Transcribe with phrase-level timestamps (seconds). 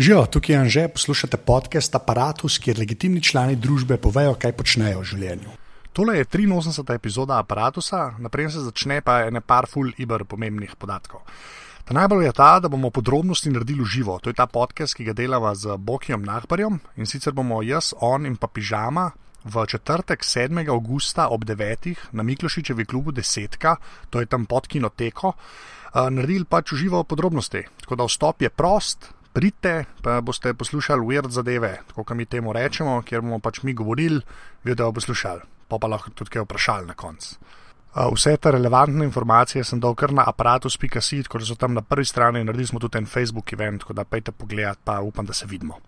[0.00, 5.08] Živijo, tukaj je Anže, poslušate podcast Apparatus, kjer legitimni člani družbe povejo, kaj počnejo v
[5.10, 5.50] življenju.
[5.92, 6.94] Tole je 83.
[6.96, 11.20] epizoda Apparatusa, naprej se začne pa ene par full iber pomembnih podatkov.
[11.84, 14.16] Ta najbolj je ta, da bomo podrobnosti naredili živo.
[14.24, 18.24] To je ta podcast, ki ga delava z Bokijem Nahbarjem in sicer bomo jaz, on
[18.24, 19.10] in pa pižama.
[19.44, 20.64] V četrtek 7.
[20.70, 21.94] augusta ob 9.
[22.16, 23.76] na Miklošičevi klubu Desetka,
[24.08, 25.36] to je tam pod kinoteko,
[25.92, 27.66] naredili pač živo podrobnosti.
[27.84, 32.52] Tako da vstop je prost, pridite, pa boste poslušali weird zadeve, tako kot mi temu
[32.52, 34.20] rečemo, kjer bomo pač mi govorili,
[34.64, 37.38] vi da boste poslušali, pa pa lahko tudi kaj vprašali na koncu.
[37.90, 42.04] Vse te relevantne informacije sem dal kar na aparatus.si, tako da so tam na prvi
[42.06, 45.46] strani, naredili smo tudi en Facebook event, tako da pejte pogledat, pa upam, da se
[45.46, 45.80] vidimo.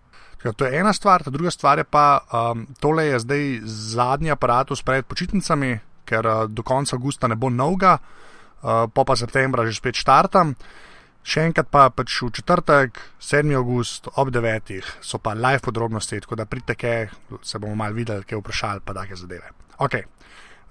[0.43, 4.83] To je ena stvar, ta druga stvar je pa, um, tole je zdaj zadnji aparatus
[4.83, 9.79] pred počitnicami, ker uh, do konca avgusta ne bo novega, uh, pa pa septembra že
[9.79, 10.57] spet štartam.
[11.23, 13.53] Še enkrat pa pač v četrtek, 7.
[13.55, 14.73] august ob 9.
[14.99, 17.13] so pa live podrobnosti, tako da pridite, kaj
[17.47, 19.53] se bomo mal videli, kaj vprašali, pa take zadeve.
[19.79, 20.01] Ok,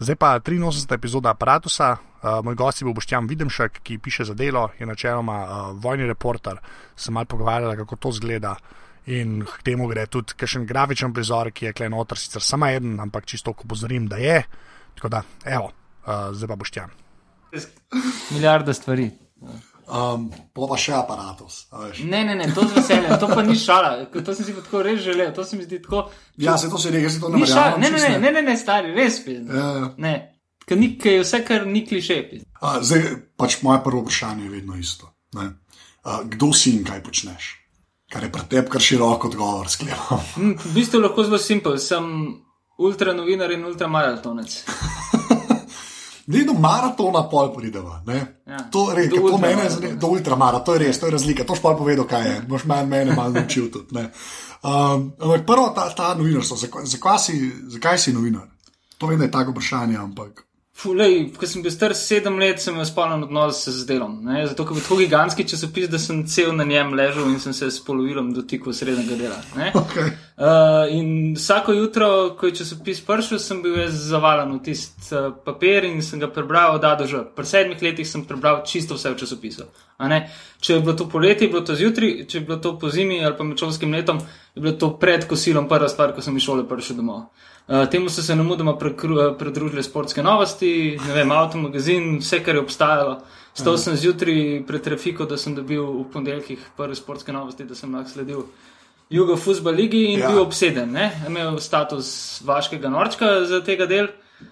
[0.03, 0.91] zdaj pa 83.
[0.91, 1.95] epizoda aparata.
[2.21, 6.05] Uh, moj gost je bil Boštjan Videmšek, ki piše za delo, je načeloma uh, vojni
[6.05, 6.59] reporter,
[6.99, 8.57] sem mal pogovarjal, kako to zgleda.
[9.09, 12.99] In k temu gre tudi kakšen grafičen prizor, ki je klej noter, sicer samo en,
[13.01, 14.43] ampak čisto ko pozorim, da je.
[14.99, 15.71] Tako da, evo,
[16.05, 16.93] uh, zdaj pa Boštjan.
[18.35, 19.09] Milijarde stvari.
[19.91, 21.65] Um, pa pa še aparatus.
[22.07, 25.01] Ne, ne, ne, to z veseljem, to pa ni šala, to sem si tako res
[25.03, 26.05] želel, to se mi zdi tako.
[26.39, 28.93] Ja, se to se reče, to ne šala, ne, ne, ne, ne, ne, ne, stari,
[28.95, 29.51] res pizd.
[29.51, 29.89] Ja, ja.
[29.99, 30.13] Ne,
[30.63, 32.21] ker ni, ker je vse, kar ni kliše.
[32.63, 33.03] A, zdaj,
[33.35, 35.11] pač moje prvo vprašanje je vedno isto.
[35.35, 35.49] ne.
[36.07, 37.51] A, kdo si in kaj počneš?
[38.11, 40.23] Kar je pri tebi kar širok odgovor, sklepam.
[40.39, 42.07] Hm, V bistvu lahko zelo simpel, sem
[42.79, 44.55] ultra novinar in ultra maratonec.
[46.31, 48.01] Ne do maratona pol prideva.
[48.03, 48.19] ne.
[48.45, 48.57] Ja.
[48.69, 49.69] To, re, Do to mene ultramaratona.
[49.71, 51.43] zane- do ultramara, to je res, to je razlika.
[51.43, 52.41] To špal povedal, kaj je.
[52.43, 53.91] Boš manj mene malo naučil tudi.
[53.91, 54.11] ne.
[54.61, 54.71] Um,
[55.17, 57.33] ampak prvo ta, ta novinarstvo, zakaj, zakaj, si,
[57.67, 58.47] zakaj si novinar?
[58.97, 60.45] To vem, da je tako vprašanje, ampak.
[60.81, 64.15] Fulej, ko sem bil star sedem let, sem imel spolno odnos z delom.
[64.25, 64.39] Ne?
[64.49, 67.69] Zato, ker je tako gigantski časopis, da sem cel na njem ležal in sem se
[67.69, 69.37] s polovilom dotikal srednjega dela.
[69.59, 69.69] ne.
[69.77, 70.15] Okay.
[70.41, 72.07] Uh, in vsako jutro,
[72.39, 76.31] ko je časopis prišel, sem bil jaz zavalen v tisti uh, papir in sem ga
[76.33, 77.27] prebral od A do Ž.
[77.35, 79.69] Pri sedmih letih sem prebral čisto vse v časopisu.
[80.61, 83.21] Če je bilo to poleti, je bilo to zjutraj, če je bilo to po zimi
[83.21, 84.17] ali pa med šolskim letom,
[84.55, 87.29] je bilo to pred kosilom prva stvar, ko sem iz šole prišel domov.
[87.67, 92.61] Uh, temu so se namudoma eh, pridružile sportske novosti, ne vem, avtomagazin, vse, kar je
[92.61, 93.21] obstajalo.
[93.53, 97.93] Stal sem zjutraj pred trafiko, da sem dobil v ponedeljkih prve sportske novosti, da sem
[97.95, 98.45] lahko sledil
[99.11, 100.29] Jugo Fusbal Ligi in Ja.
[100.31, 100.91] bil obseden.
[100.91, 101.11] Ne?
[101.27, 104.07] Imel status vaškega norčka za tega del.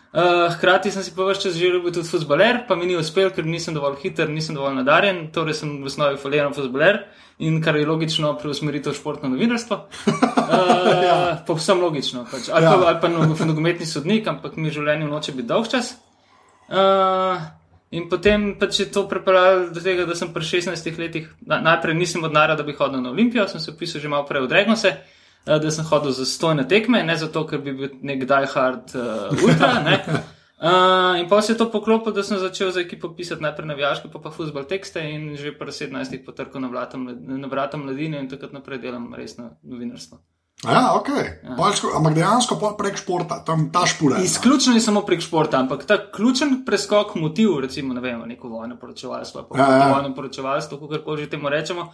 [0.09, 3.29] Uh, hkrati sem si pa vse čas želel biti tudi futbaler, pa mi ni uspel,
[3.29, 7.03] ker nisem dovolj hiter, nisem dovolj nadarjen, torej sem v osnovi faliran futbaler
[7.39, 9.77] in kar je logično preusmeritev športno novinarstvo.
[10.07, 11.19] Uh, ja.
[11.47, 12.25] Povsem logično.
[12.31, 12.49] Pač.
[12.49, 12.73] Ali, Ja.
[12.73, 15.93] pa, ali pa no- nogometni sodnik, ampak mi v življenju noče biti dolg čas.
[16.69, 17.37] Uh,
[17.91, 21.95] in potem pač je to pripeljalo do tega, da sem pri 16 letih, na, najprej
[21.95, 24.51] nisem od nara, da bi hodil na Olimpijo, sem se pisal že malo prej od
[24.51, 28.95] Regnose, uh, da sem hodil za stojne tekme, ne zato, ker bi bil nek diehard
[28.95, 29.73] uh, ultra.
[29.83, 30.03] Ne.
[30.59, 34.09] Uh, in pa se je to poklopilo, da sem začel za ekipo pisati najprej navijaške,
[34.11, 36.97] pa pa futbol tekste in že pri 17 potrkal na mlad-
[37.39, 40.19] na vrata mladine in takrat naprej delam resno novinarstvo.
[40.67, 41.07] Ja, ok.
[41.43, 41.55] Ja.
[41.95, 44.17] Ampak dejansko prek športa, tam ta špula.
[44.17, 44.23] no.
[44.23, 48.75] Izključno je samo prek športa, ampak ta ključen preskok, motiv, recimo, ne vem, neko vojno
[48.75, 49.93] poročevalstvo, pa Ja, ja.
[49.93, 51.93] vojno poročevalstvo, kako koli že temu rečemo,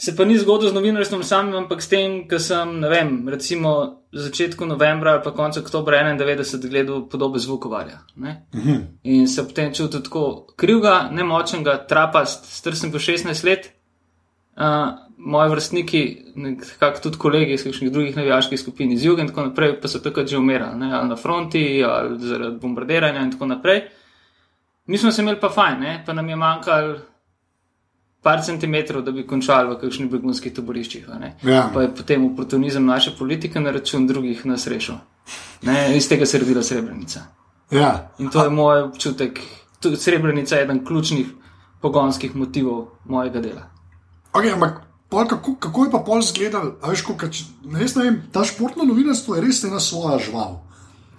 [0.00, 3.72] se pa ni zgodil z novinarstvom samim, ampak s tem, ker sem, ne vem, recimo
[4.14, 7.98] začetku novembra ali pa koncu oktobra 91 gledal podobe zvukovarja.
[8.16, 8.46] Ne?
[8.54, 8.76] Mhm.
[9.02, 13.72] In se potem čutil tako krivega, nemočnega, trapast, star sem bil 16 let.
[14.58, 16.00] Uh, moji vrstniki,
[16.34, 19.98] nekako tudi kolegi iz kakšnih drugih navijaških skupin iz juga in tako naprej, pa so
[20.02, 23.82] takrat že umirali, ne, ali na fronti, ali zaradi bombardiranja in tako naprej.
[24.86, 26.98] Mi smo se imeli pa fajn, ne, pa nam je manjkalo
[28.28, 31.06] par centimetrov, da bi končali v kakšnih begunskih taboriščih.
[31.48, 31.62] Ja.
[31.72, 34.98] Pa je potem oportunizem naše politike na račun drugih nas rešil.
[35.64, 37.22] Ne, iz tega se je rodila Srebrenica.
[37.72, 38.10] Ja.
[38.18, 39.40] In to je moj občutek.
[39.80, 41.30] Srebrenica je eden ključnih
[41.80, 43.64] pogonskih motivov mojega dela.
[44.36, 46.74] Okay, ampak pol, kako, kako je pa pol izgledal?
[46.82, 50.60] a Veš, ko, če, ne, vem, ta športno novinarstvo je res ena svoja žival.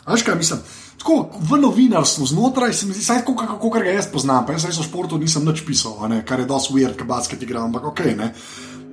[0.06, 0.62] A Veš, kaj mislim?
[1.00, 4.46] Tako v novinarstvu znotraj se mi zdi, saj tako, kako ga jaz poznam.
[4.46, 7.72] Pa jaz o športu nisem nič pisal, ne, kar je dosti weird, ker basket igram,
[7.72, 8.00] ampak ok.
[8.20, 8.34] Ne.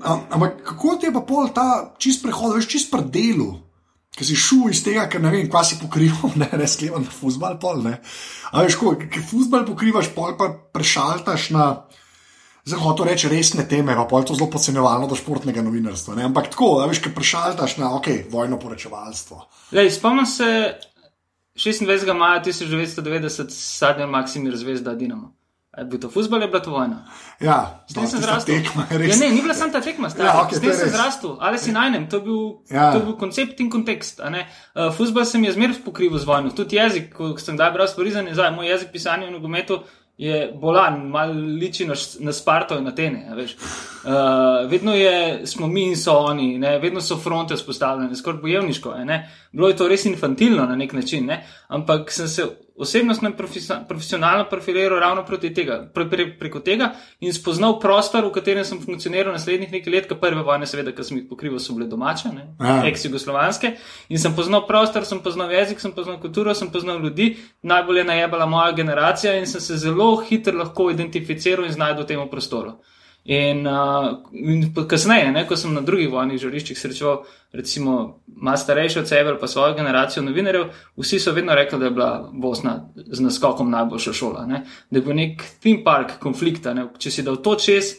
[0.06, 3.56] Am- Ampak kako ti je pa pol ta čist prehod, veš, čist pri delu?
[4.16, 7.10] Ker si šel iz tega, ker ne vem, kva si pokrival, ne, ne sklepam na
[7.10, 7.98] fusbal, pol ne.
[8.54, 11.68] A veš, ko, ker fusbal pokrivaš, pol pa prešaltaš na
[12.66, 16.16] Zdaj hočem reči resne teme, pa je to zelo podcenjevalno do športnega novinarstva.
[16.18, 16.24] Ne?
[16.26, 19.38] Ampak tako, da veš, kaj prešaltaš na ok, vojno poročevalstvo.
[19.70, 20.48] Lej, spomnim se
[21.56, 22.14] 26.
[22.14, 25.32] maja 1990, sadnja Maksimir Zvezda Dinamo.
[25.78, 27.04] Je bil to futbol, je bila to vojna?
[27.40, 28.54] Ja, zdaj sem zrastel.
[28.64, 31.72] Tekma, ja, ne, ni bila samo ta tekma, zdaj ja, okay, sem zrastel, ali si
[31.72, 32.40] najnem, to je bil,
[32.72, 32.92] Ja.
[32.92, 34.20] to je bil koncept in kontekst.
[34.24, 38.10] Uh, futbol sem jaz zmeraj pokrival z vojno, tudi jezik, ko sem kdaj bral stvari
[38.10, 39.82] za nazaj, moj jezik pisanja v nogometu
[40.16, 43.34] je bolan, mal liči na, na Sparto in Atene.
[43.36, 43.56] veš.
[43.56, 46.78] Uh, vedno je, smo mi in so oni, ne?
[46.78, 48.90] vedno so fronte vzpostavljene, skoraj bojevniško.
[48.90, 49.30] a Ne?
[49.52, 51.44] Bilo je to res infantilno na nek način, ne?
[51.68, 52.46] ampak sem se
[52.78, 55.24] osebnostno in profesio- profesionalno profiliral ravno
[55.54, 60.08] tega, pre, pre, preko tega in spoznal prostor, v katerem sem funkcioniral naslednjih nekaj let,
[60.08, 62.28] ker prve vojne, seveda, ki sem jih pokrival, so bile domače,
[62.90, 63.76] ex-jugoslovanske.
[64.08, 68.04] In sem poznal prostor, sem poznal jezik, sem poznal kulturo, sem poznal ljudi, najbolj je
[68.04, 72.76] najebala moja generacija in sem se zelo hitro lahko identificiral in znašel v tem prostoru.
[73.26, 77.24] In, uh, in kasneje, ne, ko sem na drugih vojnih žariščih srečeval,
[77.58, 81.84] recimo, malo starejše od sebe ali pa svojo generacijo novinarjev, vsi so vedno rekli, da
[81.84, 84.46] je bila Bosna z naskokom najboljša šola.
[84.46, 86.74] Ne, da je bil nek theme park konflikta.
[86.74, 87.96] Ne, če si dal to čez,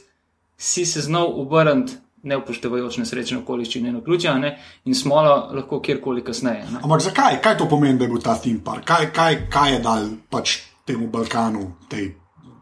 [0.58, 4.56] si se znal obrniti, ne upoštevajoč nesrečne okoliščine in vključja, ne,
[4.88, 6.66] in smola lahko kjerkoli kasneje.
[6.72, 6.82] Ne.
[6.88, 7.42] Ampak zakaj?
[7.44, 8.88] Kaj to pomeni, da je bil ta theme park?
[8.88, 12.14] Kaj, kaj, kaj je dal pač temu Balkanu, tej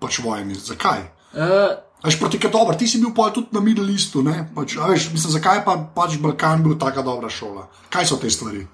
[0.02, 0.58] pač vojni?
[0.58, 1.12] Zakaj?
[1.36, 4.46] Uh, Veš, proti kaj dobro, ti si bil pol tudi na Middle Eastu, ne?
[4.56, 7.66] Pač, veš, mislim, zakaj pa pač Balkan bil taka dobra šola?
[7.90, 8.66] Kaj so te stvari?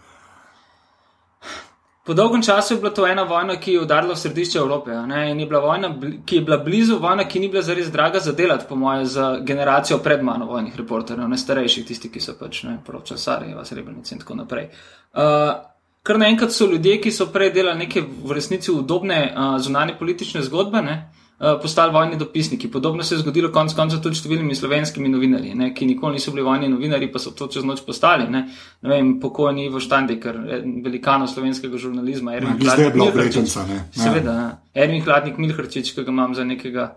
[2.03, 4.95] Po dolgem času je bila to ena vojna, ki je udarila v središče Evrope.
[5.07, 5.21] Ne?
[5.31, 5.93] In je bila vojna,
[6.25, 9.37] ki je bila blizu, vojna, ki ni bila zares draga za delati, po mojem, za
[9.39, 14.15] generacijo pred mano vojnih reporterjev, ne starejših, tisti, ki so pač ne poročali Sarajeva, Srebrenice
[14.15, 14.67] in tako naprej.
[15.13, 15.53] Uh,
[16.03, 20.41] kar naenkrat so ljudje, ki so prej delali neke v resnici udobne uh, zunanje politične
[20.41, 21.20] zgodbe, ne, uh,
[21.61, 22.71] postali vojni dopisniki.
[22.71, 26.45] Podobno se je zgodilo konec koncev tudi številnimi slovenskimi novinarji, ne, ki nikoli niso bili
[26.45, 28.27] vojni novinari, pa so to čez noč postali.
[28.29, 28.43] Ne,
[28.81, 32.35] ne vem, pokojni Ivo Štandikar, eden velikanov slovenskega žurnalizma.
[32.37, 33.79] Ervin Ja, je bila Hladnik obretenca, ne?
[33.81, 34.03] Ja.
[34.03, 34.49] Seveda, ja.
[34.85, 36.91] Ervin Hladnik Milharčič, ki ga imam za nekega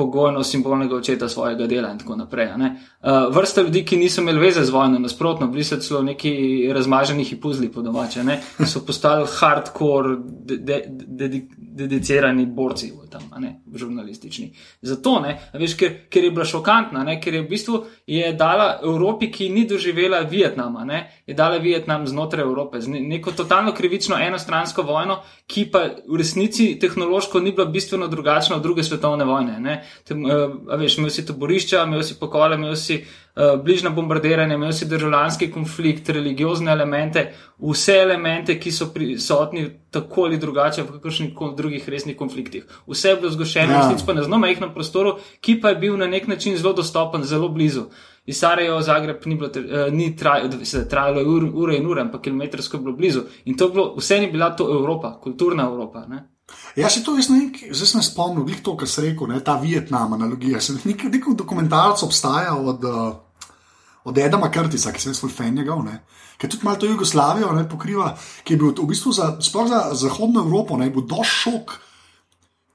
[0.00, 2.48] pogojno simbolnega očeta svojega dela in tako naprej.
[2.48, 6.32] Uh, vrsta ljudi, ki niso imeli veze z vojno, nasprotno, bili so celo neki
[6.72, 11.42] razmaženi hipuzli po domače, ne, so postali hardcore, de, de, de,
[11.80, 14.50] dedicirani borci v tam, ne, žurnalistični.
[14.82, 18.70] Zato, ne, veš, ker, ker je bila šokantna, ne, ker je v bistvu je dala
[18.84, 23.74] Evropi, ki ni doživela Vietnama, ne, je dala Vietnam znotraj Evrope, z ne- neko totalno
[23.76, 29.24] krivično enostransko vojno, ki pa v resnici tehnološko ni bila bistveno drugačna od druge svetovne
[29.24, 29.60] vojne.
[29.60, 29.80] Ne.
[30.04, 30.30] Tem, uh,
[30.78, 35.50] veš, imel si taborišča, imel si pokole, imel si uh, bližna bombardiranja, imel si državljanski
[35.50, 37.26] konflikt, religiozne elemente,
[37.58, 42.64] vse elemente, ki so prisotni tako ali drugače v kakršnih koli drugih resnih konfliktih.
[42.86, 43.78] Vse je bilo zgošeno, Ja.
[43.80, 47.24] resnici pa na zelo majhnem prostoru, ki pa je bil na nek način zelo dostopen,
[47.24, 47.88] zelo blizu.
[48.26, 51.86] Iz Sarajeva v Zagreb ni, bilo, te- eh, ni traj, se, trajalo ur, ure in
[51.86, 53.20] ure, ampak kilometrsko je bilo blizu.
[53.44, 56.04] In to je bilo, vse ni bila to Evropa, kulturna Evropa.
[56.08, 56.28] Ne?
[56.76, 59.40] Jaz se to jaz ne, zdaj sem se spomnil, glih to, kar si rekel, ne,
[59.44, 60.60] ta Vietnam analogija.
[60.60, 63.50] Se Nek, nek dokumentarc obstaja od, uh,
[64.04, 66.02] od Edama Krtica, ki sem njegov, ne,
[66.38, 68.14] ki tudi malo to Jugoslavijo ne, pokriva,
[68.44, 71.76] ki je bil v bistvu za, sploh za zahodno Evropo, ne, je bil doš šok.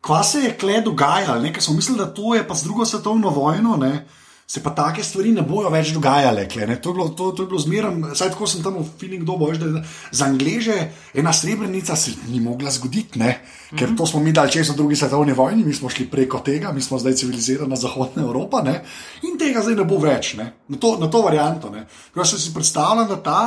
[0.06, 2.86] Kva se je kle dogajalo, ne, ker smo mislili, da to je pa z drugo
[2.86, 4.06] svetovno vojno, ne,
[4.48, 6.46] se pa take stvari ne bojo več dogajale.
[6.50, 6.78] Kle, ne.
[6.82, 9.50] to, je bilo, to, to je bilo zmeraj, saj tako sem tam v feeling dobo,
[9.50, 10.76] veš, da za Angleže
[11.18, 13.40] ena srebrnica se ni mogla zgoditi, ne,
[13.76, 16.72] ker to smo mi dali čez v drugi svetovni vojni, mi smo šli preko tega,
[16.72, 18.82] mi smo zdaj civilizirana zahodna Evropa ne,
[19.26, 21.74] in tega zdaj ne bo več, ne, na, to, na to varianto.
[22.16, 23.42] Jaz si predstavljam, da ta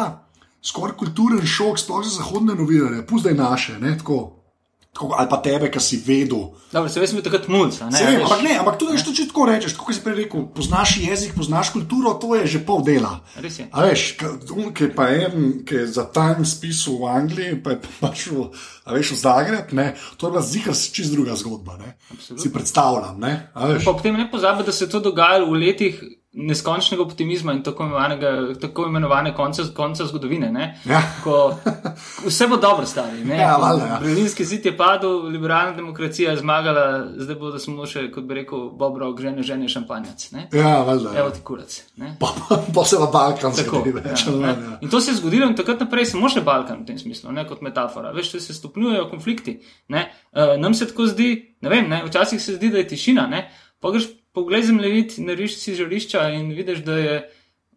[0.62, 4.37] skoraj kulturen šok, sploh za zahodne novinarje, puzdaj naše, ne, tako,
[4.98, 6.50] tako, ali pa tebe, ki si vedel.
[6.72, 7.70] Dobro, se veš, mi takrat mulj.
[7.78, 11.36] Se vem, ampak ne, ampak tudi, če tako rečeš, kot si prej rekel, poznaš jezik,
[11.38, 13.20] poznaš kulturo, to je že pol dela.
[13.38, 13.68] Res je.
[13.70, 17.80] A veš, ki je pa en, ki je za Times pisal v Angliji, pa je
[18.02, 18.48] pač v,
[18.84, 21.78] a veš, v Zagreb, ne, to je bila zihar čist druga zgodba.
[21.78, 21.94] Ne.
[22.18, 23.34] Si predstavljam, ne.
[23.54, 26.02] Pa potem ne pozabi, da se je to dogajalo v letih
[26.40, 30.50] neskončnega optimizma in tako, imenovanega- tako imenovane konca, konca zgodovine.
[30.50, 30.80] Ne?
[30.84, 31.02] Ja.
[31.24, 31.56] Ko
[32.24, 33.24] vse bo dobro, stari.
[33.24, 33.36] ne.
[33.36, 33.98] Ja, valjda, ja.
[34.00, 36.84] Berlinski zid je padel, liberalna demokracija je zmagala,
[37.16, 40.30] zdaj bodo samo še, kot bi rekel, Bob Rock, žene, žene šampanjac.
[40.30, 40.48] Ne?
[40.52, 41.10] Ja, valjda.
[41.10, 41.30] Evo Ja.
[41.30, 41.82] ti kurac.
[42.20, 42.96] Pa, pa, pa se
[43.58, 44.26] Tako, tudi več.
[44.26, 44.78] ja, ja.
[44.80, 47.46] In to se je zgodilo, in takrat naprej samo še Balkan v tem smislu, ne
[47.46, 48.12] kot metafora.
[48.12, 49.58] Veš, se stopnjujejo konflikti.
[49.88, 50.06] Ne?
[50.30, 52.02] Uh, nam se tako zdi, ne vem, ne?
[52.04, 53.26] včasih se zdi, da je tišina.
[53.26, 53.48] ne.
[53.80, 57.18] Pa greš pogled zemljevid, nariš si žarišča in vidiš, da je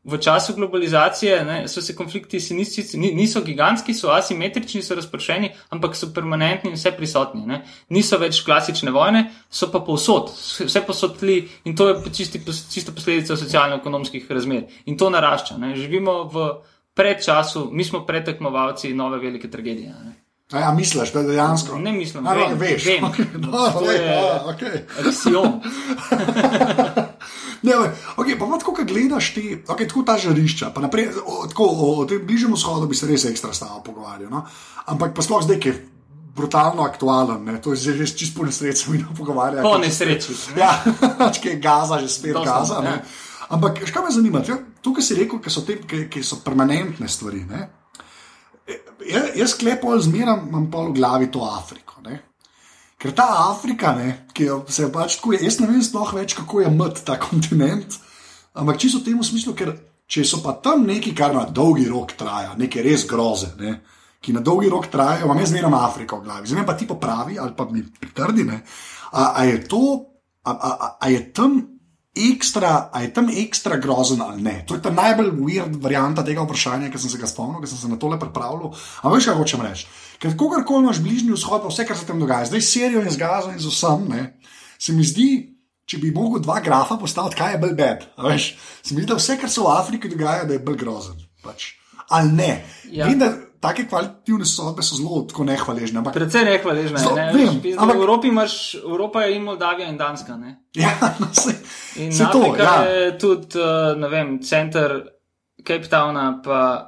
[0.03, 5.51] v času globalizacije ne, so se konflikti se niso, niso gigantski, so asimetrični, so razpršeni,
[5.69, 7.45] ampak so permanentni in vse prisotni.
[7.45, 7.61] Ne.
[7.93, 10.33] Niso več klasične vojne, so pa povsod,
[10.65, 11.37] vse posodli
[11.69, 12.41] in to je čisti,
[12.73, 14.65] čisto posledica socialno-ekonomskih razmer.
[14.85, 15.59] In to narašča.
[15.61, 15.75] Ne.
[15.77, 16.49] Živimo v
[16.97, 19.93] predčasu, mi smo pretekmovalci nove velike tragedije.
[20.01, 20.20] Ne.
[20.51, 21.79] A ja, misliš, da je dejansko?
[21.79, 22.86] Ne mislim, da je veš.
[22.86, 23.03] Vem.
[23.41, 24.81] No, To je okay.
[25.08, 25.62] aksiom.
[27.62, 27.74] Ne,
[28.17, 31.89] okay, pa tako, ko gledaš ti, okay, tako ta žarišča, pa naprej, o, tako, o,
[32.01, 34.31] o tem bližnjem vzhodu bi se res ekstra stalo pogovarjal.
[34.34, 34.41] No?
[34.89, 35.75] Ampak pa sploh zdaj, ki je
[36.36, 37.60] brutalno aktualen, ne?
[37.62, 39.62] to je že čisto po nesreči, mi ne pogovarjamo.
[39.62, 40.34] Po nesreči.
[40.55, 40.62] ne.
[40.63, 40.74] Ja,
[41.38, 42.81] če je Gaza, že spet Dosti, Gaza.
[42.81, 42.81] ja.
[42.81, 42.96] Ne?
[43.53, 44.41] Ampak, škaj me zanima,
[44.81, 47.46] tukaj si rekel, ki so, te, ki so permanentne stvari.
[47.46, 47.67] Ne?
[48.71, 48.79] E,
[49.11, 52.01] Jaz, jaz sklepam, zmeraj imam pa v glavi to Afriko.
[52.05, 52.19] Ne?
[53.01, 56.35] Ker ta Afrika, ne, ki jo se je pač tako, jaz ne vem sploh več,
[56.37, 57.97] kako je mat ta kontinent.
[58.53, 59.73] Ampak čisto v tem smislu, ker
[60.11, 63.79] če so pa tam neki, kar na dolgi rok traja, neke res groze, ne,
[64.21, 66.51] ki na dolgi rok trajajo, imam jaz zmeraj Afriko v glavi.
[66.51, 68.61] Zdaj pa ti popravi ali pa mi pritrdi, ne,
[69.11, 69.83] a, a je to,
[70.45, 71.57] a, a, a je tam.
[72.11, 74.55] Ekstra, a je tam ekstra grozen ali ne?
[74.67, 77.79] To je ta najbolj weird varianta tega vprašanja, ki sem se ga spomnil, ker sem
[77.79, 78.73] se na tole pripravljal.
[78.99, 79.87] Ampak veš, kaj hočem reči?
[80.19, 83.15] Ker kogarkoli imaš bližnji vzhod, pa vse, kar se tam dogaja, zdaj s Sirijo in
[83.15, 84.25] z Gazo in z vsem, ne,
[84.75, 85.29] se mi zdi,
[85.87, 88.03] če bi mogel dva grafa postaviti, kaj je bolj bed.
[88.17, 88.49] a Veš,
[88.83, 91.23] se mi zdi, da vse, kar se v Afriki dogaja, da je bolj grozen.
[91.45, 91.71] Pač.
[92.11, 92.51] Ali ne?
[92.91, 93.07] Ja.
[93.07, 95.99] Vem, da take kvalitativne sodbe so zelo tako nehvaležne.
[95.99, 96.97] Ampak, Predvsej nehvaležna.
[96.99, 97.31] Zelo- Ne?
[97.33, 100.37] vem, Veš, pizda, ampak- V Evropi imaš Evropa je in Moldavija in Danska.
[100.37, 100.55] Ne?
[100.73, 100.89] ja,
[101.19, 101.53] no, se,
[101.95, 102.75] In se to, ja.
[102.83, 105.01] je tudi, uh, ne vem, center
[105.59, 106.87] Cape Towna, pa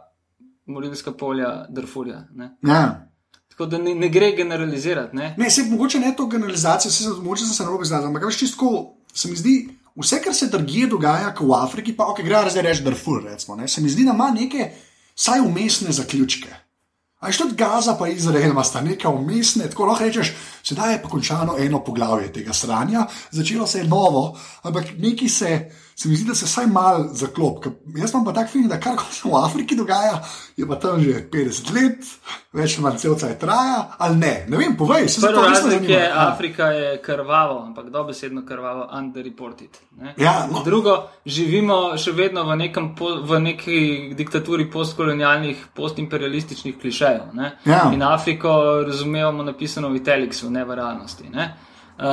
[0.65, 2.23] Morilska polja, Darfurja.
[2.31, 2.55] Ne?
[2.63, 3.07] ja.
[3.49, 5.15] Tako da ne, ne gre generalizirati.
[5.15, 5.35] Ne?
[5.37, 8.69] Ne, se mogoče ne to generalizacijo, se mogoče sem se narobe znal, ampak veš čisto,
[9.13, 9.53] se mi zdi,
[9.95, 13.55] vse, kar se drugje dogaja, kot v Afriki, pa ok, gre zdaj reči Darfur, recimo,
[13.55, 14.71] ne, se mi zdi, da ima neke,
[15.15, 16.49] saj umestne zaključke.
[17.23, 21.01] A je tudi Gaza, pa Izrael, ima sta neka umestne, tako lahko rečeš, sedaj je
[21.01, 26.15] pa končano eno poglavje tega sranja, začelo se je novo, ampak neki se, se mi
[26.15, 27.65] zdi, da se vsaj mal zaklop.
[27.95, 30.23] Jaz imam pa tak film, da kar se v Afriki dogaja,
[30.57, 32.05] je pa tam že 50 let,
[32.53, 34.45] več ali manj cel cel traja, ali ne.
[34.47, 35.87] Ne vem, povej, se zato razlog zanima.
[35.89, 36.27] je, Ja.
[36.27, 39.69] Afrika je krvavo, ampak dobesedno krvavo, underreported.
[39.97, 40.13] Ne?
[40.17, 40.63] Ja, no.
[40.63, 40.95] Drugo,
[41.25, 43.79] živimo še vedno v, nekem, po- v neki
[44.15, 47.21] diktaturi postkolonialnih, postimperialističnih klišejev.
[47.65, 47.91] Ja.
[47.93, 48.49] In Afriko
[48.83, 51.29] razumevamo napisano v Iteliksu, ne v realnosti.
[51.29, 51.53] Ne?
[51.93, 52.05] Uh,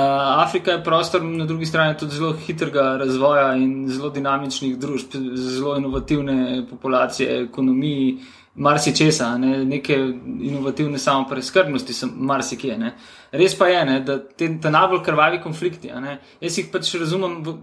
[0.43, 5.77] Afrika je prostor, na drugi strani tudi zelo hitrega razvoja in zelo dinamičnih družb, zelo
[5.77, 8.19] inovativne populacije, ekonomiji,
[8.55, 9.65] marsikesa, ne?
[9.65, 9.97] neke
[10.41, 12.77] inovativne samopreskrbnosti, marsikje.
[12.79, 12.93] Ne?
[13.33, 13.97] Res pa je, ne?
[14.05, 16.19] da te, te najbolj krvavi konflikti, ne?
[16.45, 17.57] jaz jih pač razumem, v,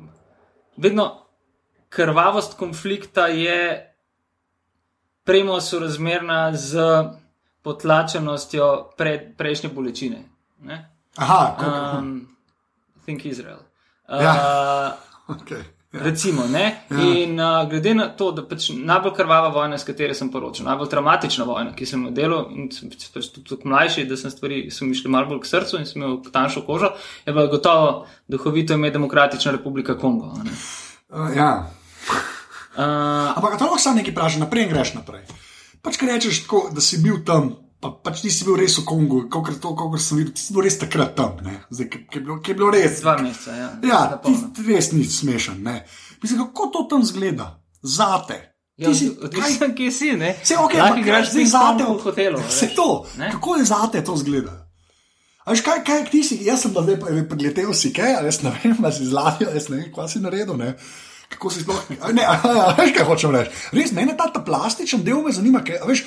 [0.77, 1.11] vedno
[1.93, 3.93] krvavost konflikta je
[5.23, 6.81] premo sorazmerna z
[7.61, 10.23] potlačenostjo pre, prejšnje bolečine.
[10.65, 10.96] Ne?
[11.17, 12.27] Aha, koliko, Um,
[13.05, 13.59] think Izrael.
[14.09, 14.97] Uh, Ja.
[15.35, 15.63] okay.
[15.91, 16.83] Recimo, ne?
[16.89, 16.97] Ja.
[16.99, 20.89] In uh, glede na to, da pač najbolj krvava vojna, s katero sem poročal, najbolj
[20.91, 24.31] traumatična vojna, ki sem jo delal, in sem pač pač tudi tako mlajši, da sem
[24.31, 26.91] stvari, so mi šli malo bolj k srcu in sem imel tanjšo kožo,
[27.25, 30.33] je pa gotovo duhovito ime Demokratična republika Kongo.
[30.43, 30.51] ne.
[31.09, 31.51] Uh, ja.
[32.77, 35.23] Uh, Ampak to lahko samo nekaj praži, naprej in greš naprej.
[35.81, 39.23] Pač, kaj rečeš, tako, da si bil tam, pa pač nisi bil res v Kongu,
[39.29, 39.51] kot
[40.01, 41.37] sem videl, ti si bil res takrat tam,
[41.69, 43.01] zdaj, ki, ki, je bilo, ki je bilo res.
[43.01, 43.69] dva meseca, ja.
[43.85, 45.61] Ja, ti, ti res ni smešen.
[45.63, 45.83] Ne?
[46.23, 47.51] Mislim, kako to tam zgleda,
[47.85, 48.39] zate.
[48.77, 50.35] Ja, Ti si, kaj, odvisno, kje si, ne?
[50.43, 52.41] Vse ok, ampak zdaj ping zate v hotelu.
[52.49, 53.31] Vse to, Ne?
[53.33, 54.53] kako je zate to zgleda?
[55.47, 56.97] A veš, kaj, kaj ti si, jaz sem pa zdaj
[57.29, 60.19] predletel si kaj, ali jaz ne vem, ali si zlatil, jaz ne vem, kaj si
[60.19, 60.57] naredil.
[60.59, 60.73] Ne?
[61.31, 61.79] Kako si sploh,
[62.15, 62.25] ne,
[62.77, 63.51] veš, kaj hočem reči.
[63.75, 66.03] Res, mene ta, ta plastičen del me zanima, ker, veš,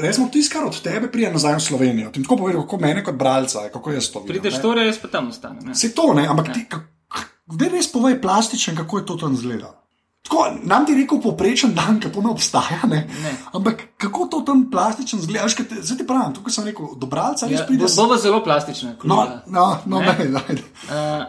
[0.00, 2.10] resmo tisto, kar od tebe prije nazaj v Slovenijo.
[2.12, 4.34] Ti tako povedal, kako mene kot bralca, kako jaz to vidim.
[4.34, 4.62] Prideš ne.
[4.62, 5.64] torej, jaz pa tam ostanem.
[5.66, 5.74] ne.
[5.74, 6.66] Se to ne, ampak ti,
[7.46, 9.72] kdaj res povej plastičen, kako je to tam zgleda?
[10.22, 13.08] Tako, nam ti rekel poprečen dan, ki to ne obstaja, ne?
[13.22, 13.32] Ne.
[13.52, 15.48] ampak kako to tam plastičen zgleda?
[15.48, 17.88] Zdaj ti pravim, tukaj sem rekel, do bralca res Ja, pride.
[17.96, 18.94] Bova zelo plastična.
[19.02, 20.62] No, no, no, ne, ne, ne.
[20.86, 21.24] Uh,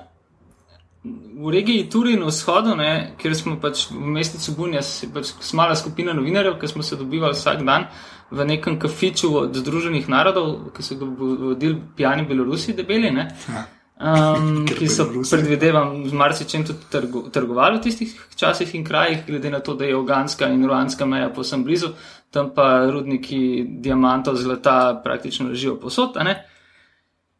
[1.03, 5.75] v regiji Turin, v vzhodu, ne, kjer smo pač v mestecu Bunjas, je pač mala
[5.75, 7.89] skupina novinarjev, ki smo se dobivali vsak dan
[8.31, 13.65] v nekem kafiču od Združenih narodov, ki so ga vodili pijani Belorusi, debeli, ne, Ja.
[13.99, 15.35] um, ki so, Belorusi.
[15.35, 19.85] predvidevam, z marsičem tudi trgo, trgovali v tistih časih in krajih, glede na to, da
[19.85, 21.91] je oganska in ruanska meja posem blizu,
[22.31, 26.15] tam pa rudniki diamantov, zlata praktično ležijo posod.
[26.15, 26.45] ne.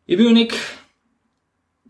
[0.05, 0.51] Je bil nek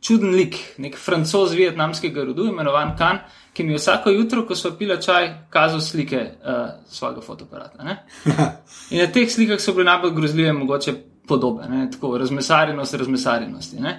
[0.03, 3.21] čuden lik, nek francoz vietnamskega rodu, imenovan Kan,
[3.53, 7.83] ki mi je vsako jutro, ko smo pili čaj, kazal slike uh, svojega fotoaparata.
[7.83, 7.97] Ne?
[8.91, 10.93] In na teh slikah so bile najbolj grozljive, mogoče
[11.27, 11.87] podobe, ne?
[11.91, 13.79] tako razmesarjenost, razmesarjenosti.
[13.79, 13.95] Ne?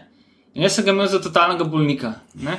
[0.55, 2.13] In jaz sem ga imel za totalnega bolnika.
[2.35, 2.59] Ne?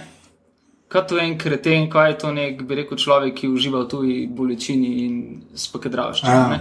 [0.92, 4.18] Kot to en kreten, ko je to nek, bi rekel, človek, ki uživa v tuji
[4.32, 5.22] bolečini in
[5.58, 6.60] spokedravščini.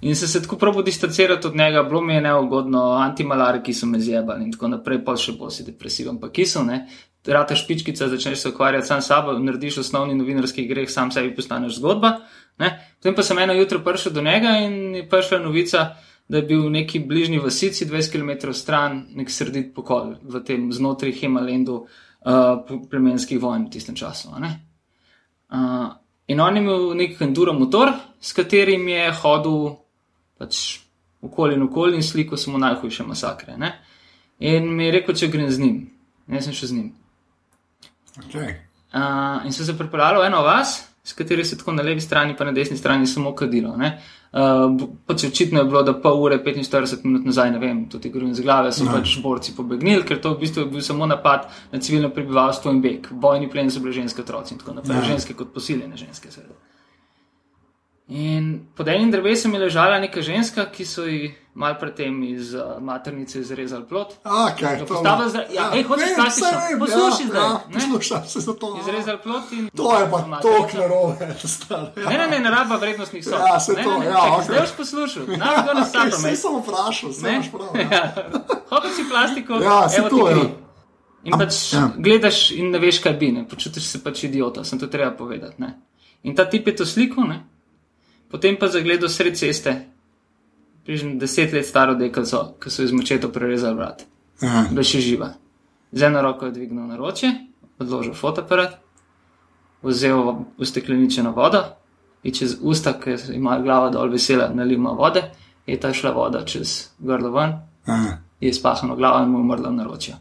[0.00, 3.86] In se se tako pravi distancirati od njega, bilo mi je neugodno, antimalari, ki so
[3.86, 6.84] me zjebali in tako naprej, pa še bolj si depresiven, pa ki so, ne.
[7.26, 11.80] Rata špičkica, začneš se ukvarjati sam s sabo, narediš osnovni novinarski greh, sam sebi postaneš
[11.80, 12.20] zgodba.
[12.62, 12.70] Ne.
[12.98, 15.82] Potem pa sem eno jutro prišel do njega in je prišla novica,
[16.28, 20.70] da je bil v neki bližnji vasici, 20 km stran, nek sredit pokol v tem
[20.72, 24.30] znotraj Himalendu uh, plemenskih vojn v tistem času.
[24.30, 25.90] Uh,
[26.28, 29.87] in on je imel nek enduro motor, s katerim je hodil
[30.38, 30.78] pač
[31.22, 33.56] okoli in okoli in sliko samo najhujše masakre.
[33.56, 33.72] Ne?
[34.38, 35.78] In mi je rekel, če grem z njim,
[36.26, 36.92] ne sem še z njim.
[38.26, 38.54] Okay.
[38.94, 42.36] Uh, in so se pripeljali v eno vas, s katero se tako na levi strani,
[42.36, 43.74] pa na desni strani samo kadilo.
[43.74, 48.34] Uh, pač očitno je bilo, da pol ure, 45 minut nazaj, ne vem, tudi grem
[48.34, 48.94] z glave, so no.
[48.94, 52.82] pač borci pobegnili, ker to v bistvu je bil samo napad na civilno prebivalstvo in
[52.84, 53.10] beg.
[53.10, 55.00] Bojni plen so bile ženske otroci in tako naprej.
[55.00, 55.06] No.
[55.10, 56.56] Ženske kot posiljene ženske, seveda.
[58.08, 62.78] In pod enim drevesom je ležala neka ženska, ki so ji mal predtem iz uh,
[62.80, 64.14] maternice izrezali plot.
[64.24, 64.78] Okay,
[65.28, 65.42] zra...
[65.52, 66.48] ja, ja, hočeš klasično?
[66.78, 67.42] Poslušaj ja, zdaj.
[67.42, 68.78] Ja, poslušaj se za to.
[68.80, 69.68] Izrezali plot in.
[69.76, 71.28] To je pa to, kar robe.
[71.70, 72.10] Ja.
[72.10, 73.44] Ne, ne, ne, ne raba vrednostnih sob.
[73.44, 74.16] Ja, se ne, to, ne, ne, ja.
[74.16, 74.44] Okay.
[74.44, 75.22] Zdaj boš poslušal.
[75.26, 76.12] Naj ga nastavim.
[76.12, 77.92] Okay, sem vprašal, sem vprašal.
[77.92, 78.02] Ja.
[78.70, 80.48] Hočeš si plastiko, ja, se to je.
[81.28, 81.84] In pač ja.
[81.98, 83.44] gledaš in ne veš, kaj bi, ne.
[83.48, 85.60] počutiš se pač idiota, sem to treba povedati.
[85.60, 85.74] Ne.
[86.22, 87.42] In ta tip je to sliko, ne
[88.30, 89.74] potem pa zagledal sred ceste,
[90.84, 94.04] približno deset let staro deklico, ki so iz močeto prerezali vrat,
[94.72, 95.34] da še živa.
[95.92, 97.32] Z eno roko je dvignil na roče,
[97.78, 98.78] odložil fotoaparat,
[99.82, 101.60] vzel ustekleničeno vodo
[102.22, 105.22] in čez usta, ki ima glava dol vesela, nalima vode,
[105.66, 107.52] je ta šla voda čez grlo ven.
[107.86, 108.16] Aha.
[108.40, 110.14] Je spahano glavo in mu umrla na roče.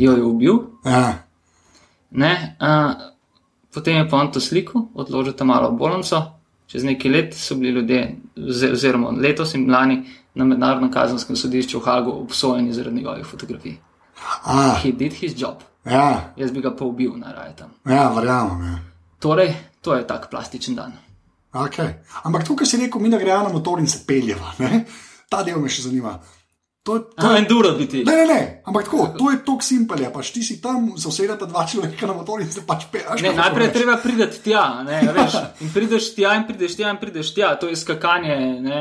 [0.00, 0.58] Jo je ubil.
[2.10, 2.94] Ne, a,
[3.74, 6.37] potem je pa on to sliko, odložil tam malo bolnico,
[6.68, 8.16] čez nekaj let so bili ljudje,
[8.72, 10.02] oziroma letos in lani,
[10.38, 13.78] na mednarodnem kazenskem sodišču v Hagu obsojeni zaradi njegovih fotografij.
[14.44, 14.78] Ah.
[14.82, 15.64] He did his job.
[15.84, 16.32] Ja.
[16.36, 17.70] Jaz bi ga pa ubil na raju tam.
[17.84, 18.62] Ja, verjamem.
[18.62, 18.78] Ja.
[19.18, 20.92] Torej, to je tak plastičen dan.
[21.52, 21.94] Okay.
[22.22, 24.52] Ampak tukaj si rekel, mi da gremo na motor in se peljeva.
[24.58, 24.84] Ne?
[25.28, 26.18] Ta del me še zanima.
[26.88, 28.04] To, to je enduro biti.
[28.04, 31.66] Ne, ne, ne, ampak tako, to je tok simpel, pač ti si tam, zasedata dva
[31.68, 33.20] človeka na motorju in se pač peješ.
[33.36, 37.34] Najprej je treba priti tja, ne, veš, in prideš tja, in prideš tja, in prideš
[37.36, 38.38] tja, to je skakanje.
[38.64, 38.80] Ne,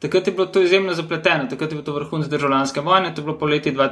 [0.00, 3.28] takrat je bilo to izjemno zapleteno, takrat je bilo to vrhunec državljanske vojne, to je
[3.28, 3.90] bilo poletje, dva,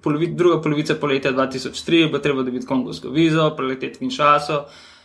[0.00, 4.62] polovi, druga polovica poletja 2003, bilo treba dobiti kongovsko vizo, preleteti Kinshasa,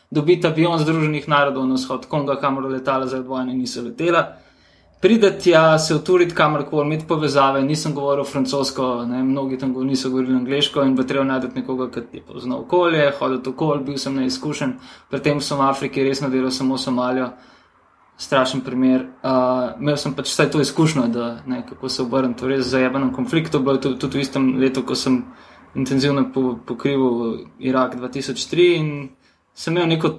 [0.07, 4.46] dobiti avion Združenih narodov na vzhod Konga, kamor letala zaradi vojne niso letela
[5.01, 7.61] prideti tja, se uturiti kamorkoli, imeti povezave.
[7.63, 12.01] Nisem govoril francosko, ne, mnogi tam niso govorili angliško in bo treba najti nekoga, ki
[12.13, 14.73] je poznal okolje, hoditi okoli, bil sem neizkušen,
[15.09, 17.29] predtem sem v Afriki resno delal samo Somalijo.
[18.17, 19.03] Strašen primer.
[19.21, 23.11] Uh, imel sem pač vsaj to izkušnjo, da ne, kako se obrniti v res zajebenem
[23.13, 23.59] konfliktu.
[23.59, 25.19] Bilo je tudi, tudi v istem letu, ko sem
[25.75, 26.23] intenzivno
[26.65, 28.89] pokrival Irak 2003 in
[29.53, 30.09] sem imel neko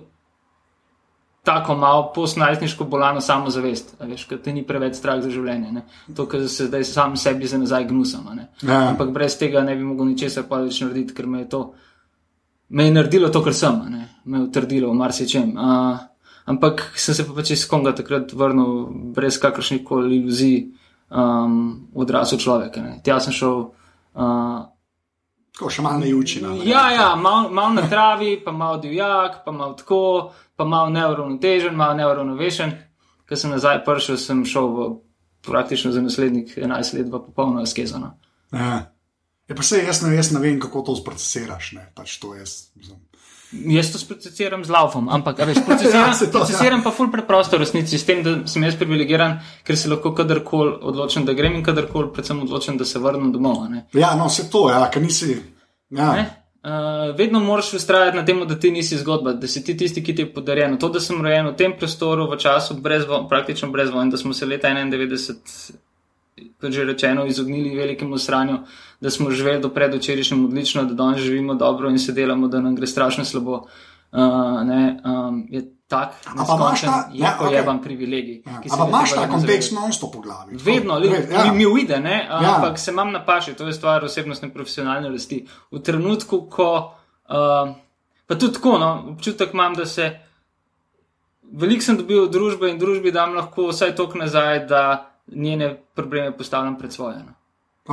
[1.49, 5.71] tako malo postnajstniško bolano samozavest, veš, ker te ni preveč strah za življenje.
[5.73, 5.83] Ne?
[6.17, 8.27] To, kar se zdaj sam sebi za nazaj gnusam.
[8.61, 8.83] Ja.
[8.91, 11.63] Ampak brez tega ne bi mogel ničesar pa več narediti, ker me je to,
[12.77, 14.05] me je naredilo to, kar sem, ne?
[14.29, 15.55] me je utrdilo v marsičem.
[15.57, 16.03] Uh,
[16.53, 18.75] ampak sem se pa pač iz Konga takrat vrnil
[19.17, 20.59] brez kakršnih koli iluzij
[21.09, 22.77] um, odrasel človek.
[22.85, 22.99] Ne?
[23.05, 23.71] Tja sem šel.
[24.19, 24.67] Uh,
[25.59, 26.53] Ko še malo najučina.
[26.63, 30.29] Ja, ja malo mal na travi, pa malo divjak, pa malo tako,
[30.59, 32.75] pa malo neuravnotežen, malo neuravnovešen.
[33.29, 34.87] Ker sem nazaj prišel, sem šel v
[35.47, 38.01] praktično za naslednjih 11 let v popolno askezo.
[38.03, 38.17] No.
[38.53, 38.89] Ja.
[39.49, 41.71] Pa vse jasno, jaz ne vem, kako to sprocesiraš.
[41.95, 42.57] Pač to jaz,
[43.53, 46.85] jaz to sprocesiram z laufom, ampak veš, procesiram, ja, to, procesiram ja.
[46.85, 50.75] pa ful preprosto v resnici, s tem, da sem jaz privilegiran, ker se lahko kadarkoli
[50.91, 53.65] odločim, da grem in kadarkoli predvsem odločim, da se vrnem domov.
[53.71, 53.87] Ne?
[53.97, 55.39] Ja, no, vse to, ja, ker nisi.
[55.95, 56.13] Ja.
[56.63, 60.15] Uh, vedno moraš ustrajati na tem, da ti nisi zgodba, da si ti tisti, ki
[60.15, 60.79] ti je podarjen.
[60.79, 64.19] To, da sem rojen v tem prostoru, v času brez vo, praktično brez vojn, da
[64.19, 65.77] smo se leta 91,
[66.61, 68.59] kot že rečeno, izognili velikemu sranju,
[69.01, 72.77] da smo živeli do predvčerajšnjega odlično, da danes živimo dobro in se delamo, da nam
[72.77, 73.63] gre strašno slabo.
[74.13, 76.43] Uh, ne, um, je tak, da
[77.13, 78.43] je to pojeban ja, privilegij.
[78.47, 78.61] Ja.
[78.73, 80.61] Ampak imaš ta kontekst non-stop v glavi.
[80.65, 81.53] Vedno, li, ja.
[81.53, 82.55] mi uide, ne, ja.
[82.55, 85.47] ampak se imam na paši, to je stvar osebnostne profesionalne rasti.
[85.73, 86.71] V trenutku, ko.
[87.29, 87.77] Uh,
[88.29, 90.11] Pa tudi tako, no, občutek imam, da se
[91.53, 94.83] veliko sem dobil od družbe in družbi dam lahko vsaj tok nazaj, da
[95.33, 97.23] njene probleme postavljam pred svoje.
[97.25, 97.33] No.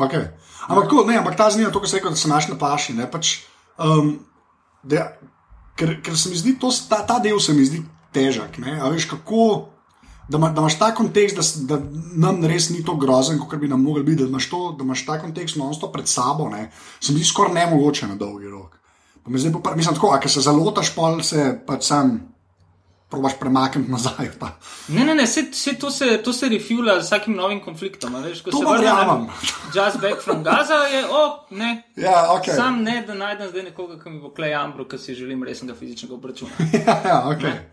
[0.05, 0.27] Okay.
[0.67, 2.97] Ampak, ko, ne, ampak ta zanima to, kar se reče, da se znaš na paši.
[3.11, 3.31] Pač,
[3.79, 4.17] um,
[4.83, 5.05] da,
[5.75, 7.83] ker, ker se mi zdi, to, ta, ta del se mi zdi
[8.15, 8.59] težak.
[8.59, 9.47] Veš, kako,
[10.29, 11.81] da, ma, da imaš ta kontekst, da, da
[12.27, 15.05] nam res ni to grozen, kot bi nam mogli biti, da imaš, to, da imaš
[15.05, 18.79] ta kontekst non-stop pred sabo, ne, se mi zdi skoraj nemogoče na dolgi rok.
[19.25, 22.17] Pa me zdaj, pa, mislim, tako, ker se zalotaš, pol se pač sam.
[23.15, 24.31] Probaš premakniti nazaj.
[24.39, 24.51] Pa.
[24.87, 28.15] Ne, ne, ne, vse to se, se refula z vsakim novim konfliktom.
[28.23, 29.29] Veš, to se vrne.
[29.75, 31.83] Just back from Gaza je, oh, ne.
[31.95, 32.55] Ja, okay.
[32.55, 35.77] Sam ne, da najdem zdaj nekoga, ki mi bo klej ambro, ker si želim resnega
[35.79, 36.51] fizičnega obračuna.
[36.87, 37.43] ja, ja, ok.
[37.43, 37.71] Ne.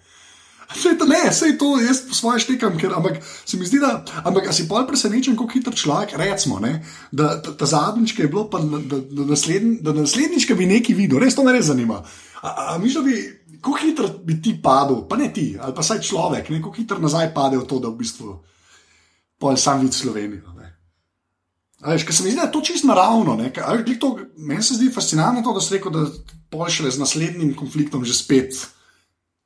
[0.73, 4.01] Sej to, ne, sej to, jaz po svoje štekam, ker ampak, se mi zdi, da
[4.25, 6.81] ampak, si pol presenečen, kako hiter človek, recimo, ne,
[7.13, 10.97] da ta, ta zadnjič je bilo, pa da, da, da, nasledn, da naslednjič bi nekaj
[10.97, 12.01] videl, res to me res zanima.
[12.43, 13.17] A, a misliš, da bi,
[13.63, 17.01] kako hiter bi ti padel, pa ne ti, ali pa saj človek, ne, kako hiter
[17.01, 18.35] nazaj pade v to, da v bistvu
[19.39, 20.51] pol sam vid Slovenijo.
[21.83, 23.35] Veš, ker se mi zdi, da je to čisto naravno.
[24.37, 26.05] Meni se zdi fascinantno, to, da si rekel, da
[26.51, 28.55] pošlje z naslednjim konfliktom že spet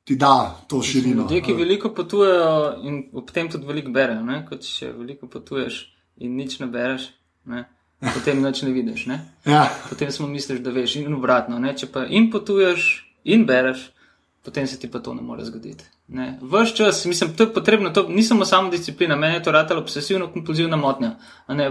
[0.07, 1.21] ti da to širino.
[1.21, 4.45] Ljudje, ki veliko potujejo in ob tem tudi veliko berejo, ne?
[4.47, 5.81] kot če veliko potuješ
[6.23, 7.09] in nič ne bereš,
[7.45, 7.65] ne?
[8.13, 9.05] potem nič ne vidiš.
[9.11, 9.17] Ne?
[9.45, 9.65] Ja.
[9.89, 11.59] Potem smo mislili, da veš in obratno.
[11.59, 11.73] Ne?
[11.75, 12.87] Če pa in potuješ
[13.27, 13.89] in bereš,
[14.47, 15.83] potem se ti pa to ne more zgoditi.
[16.41, 19.81] Ves čas, mislim, to je potrebno, to ni samo samo disciplina, meni je to ratalo
[19.81, 21.09] obsesivno-kompulzivna motnja.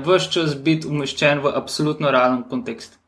[0.04, 2.98] Ves čas biti umeščen v absolutno realen kontekst.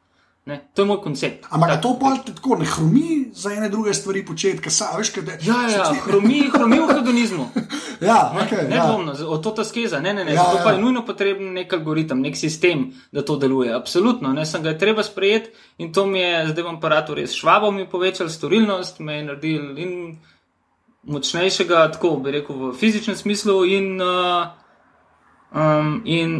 [0.49, 1.45] Ne, to je moj koncept.
[1.51, 5.39] Ampak to pa tako ne hromi za ene druge stvari početi, kaj veš, kaj je.
[5.45, 7.49] Ja, ja, ja hromi, hromi v hedonizmu.
[8.09, 8.87] ja, okay, ne, ne ja.
[8.87, 10.01] dvomno, od to ta skeza.
[10.01, 10.65] Ne, ne, ne, ja, zato ja.
[10.65, 13.75] pa je nujno potreben nek algoritem, nek sistem, da to deluje.
[13.77, 15.53] Absolutno, ne, sem ga je treba sprejeti
[15.85, 19.79] in to mi je zdaj v aparatu res švabo mi povečal storilnost, me je naredil
[19.79, 19.95] in
[21.13, 24.49] močnejšega, tako bi rekel, v fizičnem smislu in, uh,
[25.53, 26.39] um, in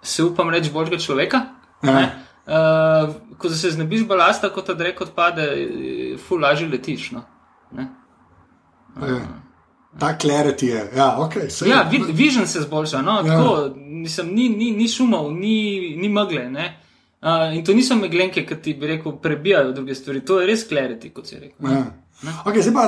[0.00, 1.50] se upam reči božjega človeka.
[1.84, 2.25] Ja.
[2.46, 5.46] Uh, ko se znebiš balasta, kot da reko odpade,
[6.28, 7.10] ful lažje letiš.
[7.16, 7.24] No?
[7.74, 9.18] Uh,
[9.98, 11.34] Ta clarity je, ja, ok.
[11.66, 13.22] Ja, vid, vision se zboljša, no, ja.
[13.22, 16.50] tako, nisem, ni, ni, ni šumov, ni, ni megle.
[17.26, 20.62] Uh, in to niso meglenke, ki ti bi rekel, prebijajo druge stvari, to je res
[20.68, 21.72] clarity, kot si rekel.
[21.72, 21.86] Ja.
[22.46, 22.84] Okay, zdaj pa,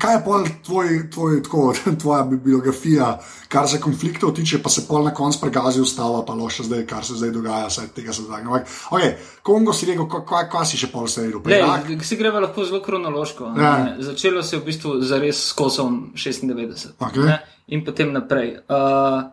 [0.00, 3.10] kaj je pol tvoj, tvoj, tako, tvoja biografija,
[3.48, 7.04] kar se konfliktov tiče, pa se pol na koncu pregazi ustava, pa loše zdaj, kar
[7.04, 8.64] se zdaj dogaja, vse tega se dogaja.
[8.90, 9.12] Okay,
[9.42, 12.00] Kongo si rekel, kaj, kaj si še pol se rekel?
[12.02, 13.52] Si greva lahko zelo kronološko.
[13.60, 13.76] Ja.
[14.08, 17.28] Začelo se je v bistvu zares s kosom 96 okay.
[17.28, 17.38] ne?
[17.68, 18.56] in potem naprej.
[18.66, 19.30] Uh,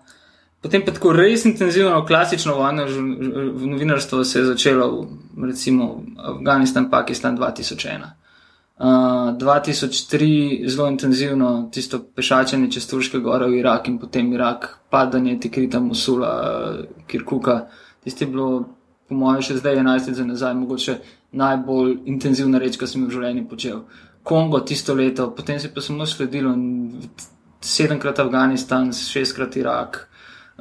[0.63, 5.08] Potem pa tako res intenzivno, klasično vojno novinarstvo se je začelo,
[5.43, 8.06] recimo Afganistan, Pakistan 2001.
[8.80, 15.80] 2003 zelo intenzivno tisto pešačenje čez Turške gore v Irak in potem Irak, padanje Tikrita,
[15.80, 16.73] Musula,
[17.08, 17.67] Kirkuka.
[18.04, 18.65] Tisti je bilo,
[19.08, 20.97] po mojem, še zdaj 11 let za nazaj, mogoče
[21.32, 23.84] najbolj intenzivna reč, kar sem v življenju počel.
[24.23, 26.56] Kongo tisto leto, potem se pa samo sledilo
[27.63, 30.08] sedemkrat Afganistan, šestkrat Irak,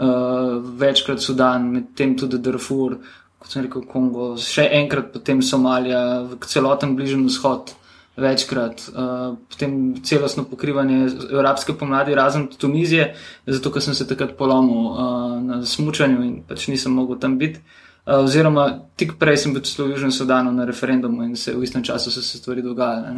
[0.03, 2.99] uh, večkrat Sudan, medtem tudi Darfur,
[3.39, 6.03] kot sem rekel, Kongo, še enkrat potem Somalija,
[6.47, 7.75] celoten bližnji vzhod
[8.17, 11.07] večkrat, uh, potem celostno pokrivanje
[11.39, 13.13] arabske pomladi, razen Tunizije,
[13.47, 17.63] zato ker sem se takrat polomil uh, na smutnju in pač nisem mogel tam biti.
[18.03, 18.67] Uh, oziroma,
[18.99, 22.21] tik prej sem bil v Južnem Sudanu na referendumu in se v istem času so
[22.21, 23.15] se stvari dogajale.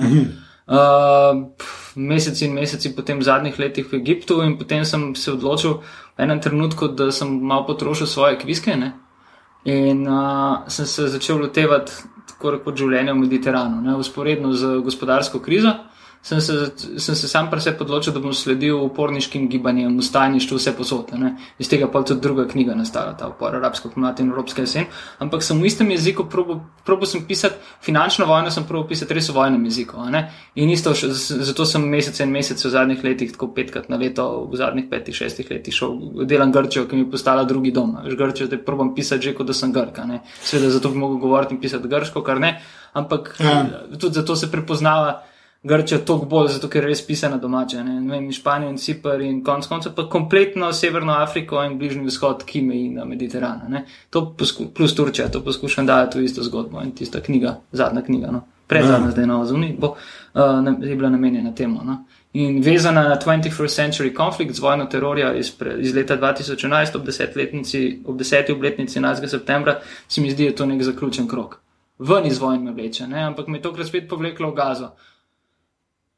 [0.65, 1.53] Uh,
[1.97, 5.83] meseci in meseci potem v zadnjih letih v Egiptu, in potem sem se odločil
[6.17, 8.77] v enem trenutku, da sem malo potrošil svoje kviske.
[8.77, 8.93] Ne?
[9.65, 11.93] In uh, sem se začel lotevati
[12.29, 13.81] tako kot življenje v Mediteranu.
[13.83, 15.75] Ne, usporedno z gospodarsko krizo
[16.25, 20.73] sem se, sem se sam pri sebi odločil, da bom sledil uporniškim gibanjem, ustajništvu, vse
[20.73, 21.19] posote.
[21.61, 24.87] Iz tega pa tudi druga knjiga nastala, ta upor, arabska pomlad in evropska jesen.
[25.21, 29.35] Ampak sem v istem jeziku probo sem pisati, finančno vojno sem probo pisati res v
[29.37, 30.01] vojnem jeziku.
[30.55, 34.57] In isto, zato sem mesece in mesece v zadnjih letih, tako petkrat na leto, v
[34.57, 37.99] zadnjih petih, šestih letih šel delam Grčijo, ki mi je postala drugi dom.
[38.01, 40.09] Veš, Grčijo, zdaj probam pisati že kot da sem Grka.
[40.41, 42.57] Sveda zato bi mogel govoriti in pisati grško, kar ne.
[42.93, 43.85] Ampak ja.
[44.01, 45.21] tudi zato se prepoznava.
[45.65, 47.81] Grčija toliko bolj, zato ker je res pisana domače.
[47.85, 52.05] Ne, ne vem, Španijo in Cipr in konec koncev pa kompletno Severno Afriko in Bližnji
[52.05, 53.81] vzhod, ki meji na Mediteranu.
[54.11, 58.35] To posku, plus Turčija, to poskušam dati v isto zgodbo in tista knjiga, zadnja knjiga,
[58.37, 60.45] no, predzadnja zdaj na Ozuni, bo uh,
[60.85, 61.81] je bila namenjena temu.
[61.85, 61.99] No.
[62.33, 67.05] In vezana na 21st century conflict z vojno terorja iz, pre, iz leta 2011 ob,
[67.09, 67.37] deset
[68.05, 69.29] ob deseti obletnici 11.
[69.29, 71.61] septembra, se mi zdi, da je to nek zaključen krok
[71.99, 73.23] ven iz vojne vleče, ne?
[73.23, 74.91] ampak me je tokrat spet povleklo v gazo.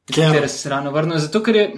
[0.07, 1.71] Ker- Ker se rano vrnil, zato ker je.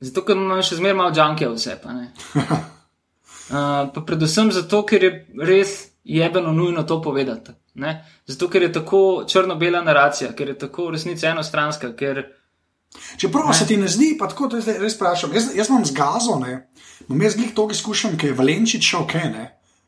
[0.00, 1.76] Zato, ker imam še zmeraj malo džanke vse.
[1.82, 2.10] Pa, ne.
[2.36, 5.12] uh, pa predvsem zato, ker je
[5.48, 7.54] res jebeno nujno to povedati.
[7.80, 7.98] Ne?
[8.26, 12.24] Zato, ker je tako črno-bela naracija, ker je tako v resnici enostranska, ker
[13.16, 15.34] Čeprav se ti ne zdi, pa tako da zdaj res vprašam.
[15.34, 16.68] Jaz, jaz imam zgazo, ne.
[17.08, 19.46] Imam jaz glih toliko izkušenj, ki je Valenčič šel, kaj ne.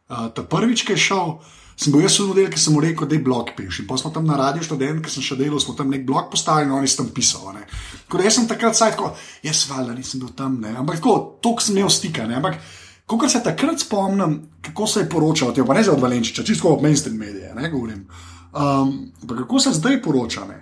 [0.08, 1.32] Uh, ta prvič, ki je šel,
[1.78, 3.80] sem bil jaz v model, ki sem mu rekel, da je blog piš.
[3.82, 6.26] In pa smo tam na radiju študent, ki sem še delal, smo tam nek blog
[6.32, 7.62] postavili in oni so tam pisali.
[8.06, 9.12] Tako da jaz sem takrat saj tako,
[9.46, 10.74] jaz valjda nisem bil tam, ne.
[10.82, 11.14] Ampak tako,
[11.44, 12.38] toliko sem imel stika, ne.
[12.42, 12.60] Ampak,
[13.08, 16.82] Ko se takrat spomnim, kako se je poročalo, pa ne za od Valenčiča, čisto od
[16.82, 18.08] mainstream medije, ne govorim.
[18.52, 20.58] Um, kako se zdaj poroča, ne.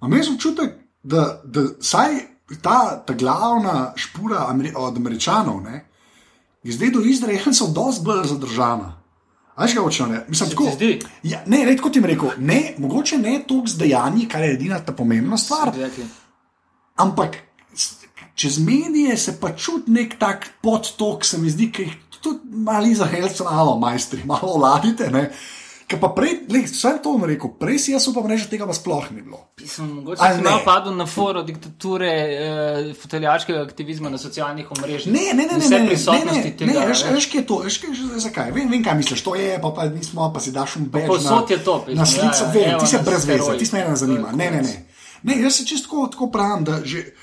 [0.00, 0.70] Imam jaz občutek,
[1.02, 2.14] da, da saj
[2.62, 5.84] ta, ta glavna špura Ameri od Američanov ne,
[6.62, 9.03] je zdaj do Izraelcev dosti bolj zadržana.
[9.54, 10.24] Aj, kaj hočem reči?
[10.28, 10.70] Mislim, tako.
[10.78, 10.90] ti?
[11.22, 14.80] Ja, ne, red, kot jim rekel, ne, mogoče ne toliko z dejanji, kar je edina
[14.82, 16.06] ta pomembna stvar, rekli.
[16.96, 17.38] ampak
[18.34, 22.86] čez medije se pa čuti nek tak podtok, se mi zdi, ki jih tudi malo
[22.86, 25.10] izraelcev, malo majstri, malo vladite.
[25.10, 25.30] Ne.
[25.94, 29.06] Ker pa prej, le, vse to rekel, prej si jaz upam reči, tega pa sploh
[29.14, 29.38] ni bilo.
[29.62, 30.54] Mogoče Ali sem ne?
[30.66, 35.14] padel na foro diktature, eh, foteljačkega aktivizma na socialnih omrežjih.
[35.14, 36.66] Ne, ne, ne, ne, ne, ne, ne, tega.
[36.66, 37.14] ne, veš, veš.
[37.14, 39.70] veš, kje je to, veš, kje, že- zakaj, vem, vem, kaj misliš, to je, pa,
[39.70, 41.06] pa nismo, pa si daš un bež.
[41.06, 43.78] povsod je to, Na slico, ja, ja, vem, evo, ti si brez veze, ti se
[43.78, 44.34] me ne zanima.
[44.34, 44.74] Ne, ne, ne.
[45.22, 47.14] ne jaz se čisto tako, tako pravim, da že.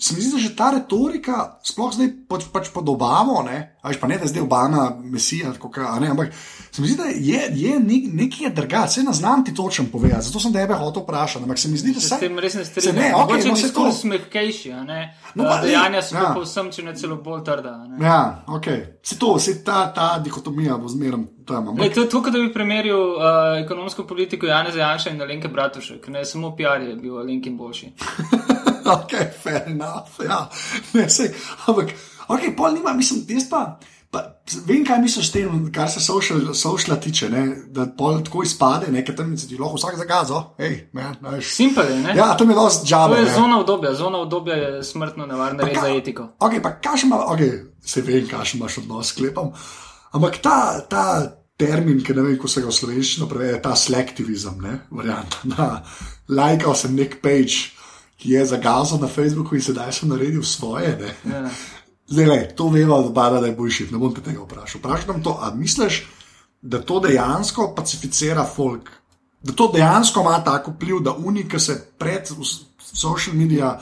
[0.00, 3.88] Se mi zdi, da že ta retorika, sploh zdaj pač, pač pod Obamo, ne, a
[3.88, 6.32] veš pa ne, da je zdaj Obama, Mesija, tako ka, a ne, ampak
[6.70, 9.86] se mi zdi, da je, je nek, nekaj je drugače, se ne znam ti točen
[9.88, 12.64] povedati, zato sem tebe hotel vprašati, ampak se mi zdi, da Se tem res ne
[12.64, 12.96] strinjam.
[12.96, 13.66] ne, ok, Mogoče no se to.
[13.66, 15.00] diskurs mehkejši, a ne.
[15.34, 16.32] No, pa, lej, Dejanja so ja.
[16.32, 17.74] povsem, če ne celo bolj trda.
[17.74, 18.00] a Ne.
[18.00, 18.66] Ja, ok,
[19.02, 21.68] se to, se ta, ta dihotomija bo zmeraj tam.
[21.68, 23.22] ampak- Lej, to je tako, kot da bi primerjal uh,
[23.60, 26.08] ekonomsko politiko Jana Zajanša in Alenke Bratušek.
[26.08, 27.92] Ne, samo PR je bil Alenkin boljši.
[28.94, 30.18] ok, fair enough.
[30.24, 30.48] Ja.
[30.94, 31.30] Ne, sej,
[31.66, 31.94] ampak,
[32.28, 33.78] ok, pol nima, mislim, jaz pa.
[34.10, 34.18] Pa,
[34.66, 37.42] vem, kaj misliš s tem, kar se social, sociala tiče, ne?
[37.70, 40.00] da pol tako izpade, nekaj tam se ti lahko vsak
[41.22, 41.52] ne, veš.
[41.54, 42.14] Simpel je, ne?
[42.18, 43.20] Ja, to mi je dosti To džabe.
[43.20, 43.34] je ne.
[43.34, 43.94] zona obdobja.
[43.94, 46.26] Zona obdobja je smrtno nevarna ka- za etiko.
[46.40, 47.38] Ok, pa kaš ima, ok,
[47.86, 49.52] se vem, kaš imaš odnos, sklepam.
[50.12, 50.56] Ampak ta,
[50.90, 51.04] ta
[51.56, 55.38] termin, ki ne vem, kako se ga v slovenščino prevede, ta selektivizem, ne, varianta.
[55.44, 55.68] Da,
[56.28, 57.70] lajkal sem nek page,
[58.20, 60.92] ki je zagazal na Facebooku in sedaj sem naredil svoje.
[61.24, 61.32] Ne.
[61.32, 61.48] Ja.
[62.10, 64.80] Zdaj, le, to vemo, da bada, da je boljši, ne bom te tega vprašal.
[64.82, 66.02] Vprašam to, a misliš,
[66.62, 68.90] da to dejansko pacificira folk,
[69.42, 72.28] da to dejansko ima tako vpliv, da unike se pred
[72.82, 73.78] social media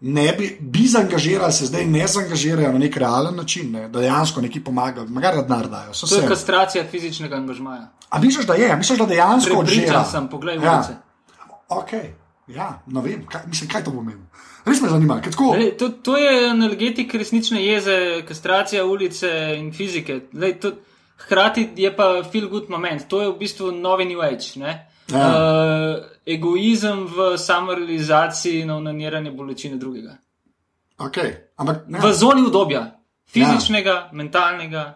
[0.00, 3.88] ne bi, bi zaangažirali, se zdaj ne zaangažirajo na nek realen način, ne?
[3.88, 5.92] da dejansko neki pomagajo, magari denar dajo.
[5.92, 6.28] To je vse.
[6.28, 7.88] kastracija fizičnega angažmaja.
[8.10, 9.86] A misliš, da je, misliš, da dejansko odžira?
[9.86, 10.76] Prepričan sem, poglej Ja.
[10.78, 10.96] ulice.
[11.68, 11.90] Ok,
[12.48, 14.22] ja, ne vem, kaj, mislim, kaj to pomeni.
[14.66, 15.52] Res me zanima, tako.
[15.54, 20.20] Lej, to, to je analgetik resnične jeze, kastracija ulice in fizike.
[20.32, 20.72] Lej, to,
[21.16, 23.08] hkrati je pa feel good moment.
[23.08, 24.60] To je v bistvu novi New Age.
[24.60, 24.74] Ne?
[25.10, 25.26] Ja.
[25.26, 30.16] Uh, egoizem v samorealizaciji in onaniranje bolečine drugega.
[30.98, 31.34] Okay.
[31.56, 32.00] Ampak, ja.
[32.02, 32.82] V zoni udobja,
[33.30, 34.94] fizičnega, mentalnega,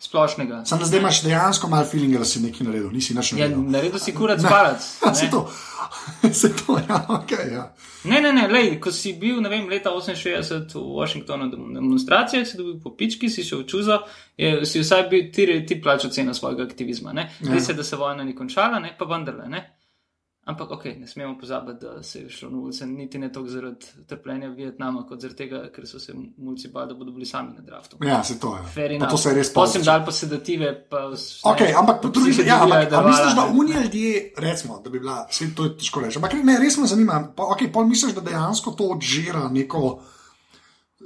[0.00, 0.64] splošnega.
[0.64, 3.98] Sam zdaj imaš dejansko malo feeling, da si nekaj naredil, nisi nič Ja, naredil.
[3.98, 4.86] si kurac palac.
[5.06, 5.44] Ja, se to,
[6.40, 7.30] se to, ja, ok.
[7.52, 7.72] Ja.
[8.04, 12.46] Ne, ne, ne, lej, ko si bil, ne vem, leta 68 v Washingtonu na demonstracijah,
[12.48, 13.98] si dobil po pički, si šel v čuzo,
[14.40, 17.12] je, si vsaj bil ti, ti plačal ceno svojega aktivizma.
[17.12, 17.28] Ne?
[17.44, 18.94] Res je, da se vojna ni končala, ne?
[18.98, 19.48] pa vendarle.
[19.52, 19.60] Ne?
[20.50, 23.76] Ampak, ok, ne smemo pozabiti, da se je šlo na ulice niti ne toliko zaradi
[24.06, 27.62] trpljenja Vietnama, kot zaradi tega, ker so se mulci bali, da bodo bili sami na
[27.62, 27.96] draftu.
[28.02, 28.98] ja, se to je.
[28.98, 29.84] Pa to se je res Potem pozitivno.
[29.86, 30.70] dal pa sedative.
[30.90, 34.10] Pa, vse- Ok, ampak po drugi strani, ja, ampak, je a misliš, da unije ljudje,
[34.38, 37.42] recimo, da bi bila, vse to je težko reči, ampak ne, res me zanima, pa,
[37.46, 40.00] ok, pol misliš, da dejansko to odžira neko,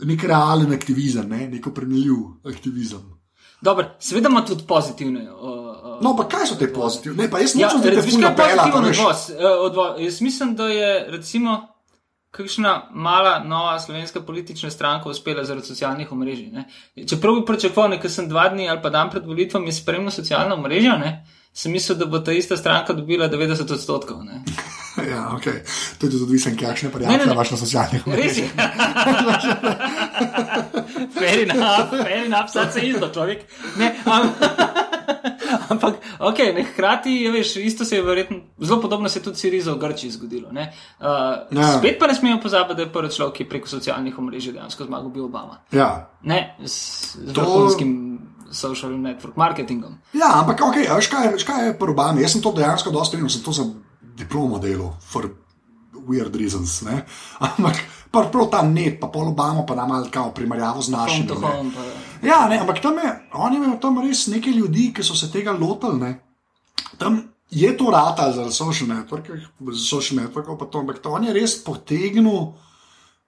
[0.04, 3.04] nek realen aktivizem, ne, neko premljiv aktivizem.
[3.62, 5.28] Dobro, seveda ima tudi pozitivne.
[5.33, 7.22] Uh, uh, No, pa kaj so te pozitivne?
[7.22, 8.98] Ne, pa jaz Ja, nočem, da je pozitiven veš.
[8.98, 10.00] odvoz, eh, odvoz.
[10.00, 11.68] Jaz mislim, da je recimo
[12.30, 16.46] kakšna mala nova slovenska politična stranka uspela zaradi socialnih omrežij.
[16.46, 16.64] Ne.
[17.08, 20.96] Čeprav bi pričakoval, ker sem dva dni ali pa dan pred volitvami spremljal socialna omrežja,
[20.96, 24.16] ne, sem mislil, da bo ta ista stranka dobila 90 odstotkov.
[25.10, 25.42] Ja, ok.
[25.98, 28.44] To je tudi odvisno, kakšne Ne, ne, prijatelje imaš na socialnih Res je.
[31.10, 33.38] fair enough, fair enough, sad se izda človek.
[33.76, 34.30] Ne, am,
[35.71, 39.37] ampak, ok, ne, hkrati je, veš, isto se je verjetno, zelo podobno se je tudi
[39.37, 40.53] Siriza v Grčiji zgodilo.
[40.53, 40.69] Ne.
[40.99, 41.07] Uh,
[41.51, 41.61] Ja.
[41.62, 41.79] ja.
[41.79, 44.85] Spet pa ne smemo pozabiti, da je prvi človek, ki je preko socialnih omrežij dejansko
[44.85, 45.61] zmagal, bil Obama.
[45.71, 46.77] Ja, Ne, z,
[47.21, 48.19] z To- vrhunskim
[48.51, 49.99] social network marketingom.
[50.12, 52.23] Ja, ampak ok, veš kaj, veš kaj je pri Obami?
[52.23, 53.64] Jaz sem to dejansko dosti videl, sem to za
[54.14, 55.27] diplomo delal, for
[56.07, 56.83] weird reasons.
[56.83, 57.03] Ne?
[57.40, 57.81] Ampak
[58.14, 61.29] pa prav ta net, pa pol Obama, pa da malo kao primerjavo z našim.
[62.22, 65.53] Ja, ne, ampak tam je, oni imajo tam res nekaj ljudi, ki so se tega
[65.53, 65.98] lotili.
[66.00, 66.12] Ne.
[66.98, 69.29] Tam je to rata za social network,
[69.72, 72.55] za social network, pa to, ampak to on je res potegnil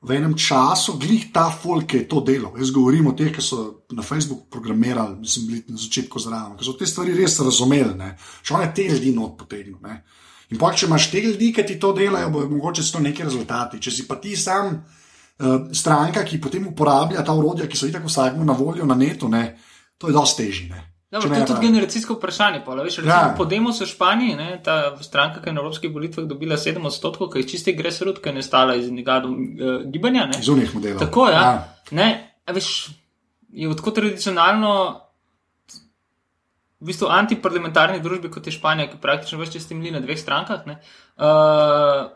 [0.07, 2.55] v enem času, glih ta folk je to delal.
[2.59, 6.65] Jaz govorim o teh, ki so na Facebooku programirali, mislim, bili na začetku zraven, ki
[6.65, 7.95] so te stvari res razumeli.
[7.99, 8.15] Ne.
[8.43, 9.81] Še on je te ljudi not potegnil.
[9.83, 10.05] Ne.
[10.51, 13.23] In pa, če imaš te ljudi, ki ti to delajo, bo mogoče so to neki
[13.23, 13.81] rezultati.
[13.81, 18.05] Če si pa ti sam uh, stranka, ki potem uporablja ta urodja, ki so itak
[18.05, 19.57] vsakmu na voljo na netu, ne,
[19.99, 20.83] to je dosti težje.
[21.13, 22.61] Če to je tudi pa- generacijsko vprašanje.
[22.65, 23.21] Pola, veš, recimo, Ja.
[23.23, 23.35] ja.
[23.35, 27.39] Podemos v Španiji, ne, ta stranka, ki je na evropskih volitvah dobila 7 odstotkov, ki
[27.39, 29.35] je čisti gresrut, ki je nastala iz njegova uh,
[29.87, 30.27] gibanja.
[30.27, 30.39] Ne.
[30.39, 31.01] Iz unih modelov.
[31.01, 31.41] Tako ja.
[31.41, 31.53] ja.
[31.93, 32.09] Ne,
[32.45, 32.71] a veš,
[33.51, 35.03] je tako tradicionalno.
[36.81, 40.67] V bistvu antiparlamentarni družbi kot je Španija, ki praktično več čez temeli na dveh strankah,
[40.69, 40.77] ne,
[41.17, 42.11] uh,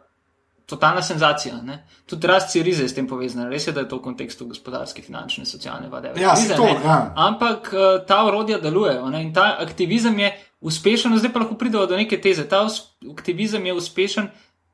[0.68, 1.62] totalna senzacija.
[1.64, 1.79] Ne.
[2.07, 3.49] Tudi rast Cirize je s tem povezana.
[3.51, 6.12] Res je, da je to v kontekstu gospodarske, finančne, socialne vade.
[6.20, 6.99] Ja, saj to, ja.
[7.16, 11.88] Ampak uh, ta orodja delujejo ne, in ta aktivizem je uspešen, zdaj pa lahko pridemo
[11.88, 12.44] do neke teze.
[12.49, 12.66] Ta
[13.11, 14.29] aktivizem je uspešen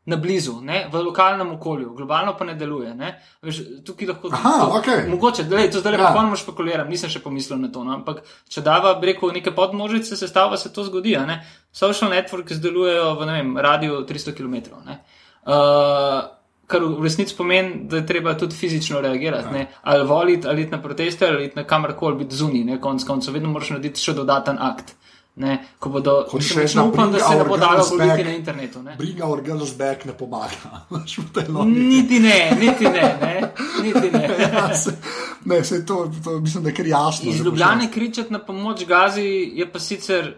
[0.06, 2.94] na blizu, ne, v lokalnem okolju, globalno pa ne deluje.
[2.94, 3.08] Ne.
[3.42, 5.08] Veš, tukaj lahko Aha, to, okej.
[5.10, 6.06] Mogoče, da to zdaj Ja.
[6.06, 7.82] popolnoma špekuliram, nisem še pomislil na to.
[7.84, 11.16] No, ampak če dava, bi rekel, neke podmožice sestava, se to zgodi.
[11.26, 11.40] Ne.
[11.72, 14.54] Social network zdelujejo v ne vem, radiju 300 km.
[14.86, 15.00] Ne.
[15.46, 16.22] Uh,
[16.66, 19.54] kar v resnici pomeni, da je treba tudi fizično reagirati.
[19.54, 19.66] Ja.
[19.82, 23.34] Ali voliti, ali iti na proteste, ali iti na kamorkoli biti zunaj, ne konc koncev,
[23.34, 24.94] vedno moraš narediti še dodaten akt.
[25.36, 28.82] Ne, ko bodo, mislim, reči, upam, da se ne bo dalo voliti na internetu.
[28.82, 28.94] Ne.
[28.96, 30.86] Bring our girls back ne pomaga.
[31.66, 34.22] Niti ne, niti ne, ne, niti ne.
[34.52, 34.96] Ja, se-
[35.44, 37.30] Ne, se to, to mislim, da je kar jasno.
[37.30, 39.22] Iz Ljubljane kričati na pomoč Gazi
[39.54, 40.34] je pa sicer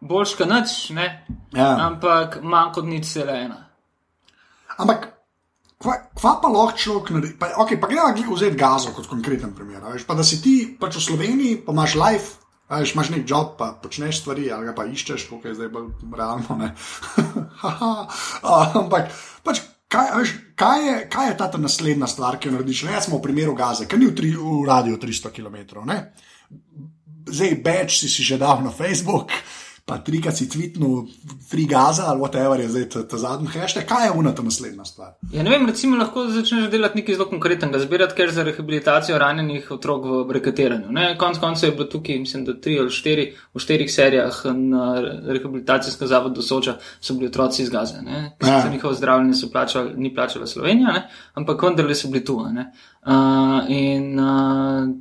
[0.00, 1.26] boljš kot nič, ne?
[1.52, 1.76] Ja.
[1.80, 3.66] ampak manj kot nič cela ena.
[4.76, 5.06] Ampak,
[5.78, 7.36] kva, kva pa lahko človek naredi?
[7.38, 9.84] Pa, okay, pa gremo vzeti gazo kot konkreten primer.
[9.92, 12.45] Veš, pa da si ti pač v Sloveniji, pa imaš life.
[12.68, 15.90] A Veš, imaš nek job, pa počneš stvari, ali pa iščeš, kako je zdaj bolj
[16.18, 16.56] realno.
[18.82, 19.12] Ampak,
[19.46, 19.60] pač,
[19.92, 22.82] kaj, veš, kaj, je, kaj je ta naslednja stvar, ki jo narediš?
[22.88, 25.84] Ne, smo v primeru gaze, ker ni v, tri, v radiju 300 km.
[25.86, 26.00] Ne?
[27.26, 29.30] Zdaj, več si, si že dal na Facebook,
[29.86, 31.06] pa trikrat si tvitnil,
[31.46, 33.84] free gaza ali whatever je zdaj ta, ta zadnji hashtag.
[33.86, 35.12] Kaj je unata naslednja stvar?
[35.32, 39.70] Ja, ne vem, recimo lahko začneš delati nekaj zelo konkretnega, zbirati kar za rehabilitacijo ranjenih
[39.70, 40.90] otrok v breketiranju.
[40.90, 41.12] Ne?
[41.18, 44.88] Konec koncev je bilo tukaj, mislim, da tri ali štiri, v štirih serijah na
[45.22, 48.02] rehabilitacijskem zavodu Soča so bili otroci iz Gaze.
[48.02, 48.36] Ne?
[48.42, 48.60] Ja.
[48.66, 51.08] Za njihovo zdravljenje so plačali, ni plačala Slovenija, ne?
[51.34, 52.42] ampak vendarle so bili tu.
[52.50, 52.72] ne.
[53.06, 54.96] Uh, in uh,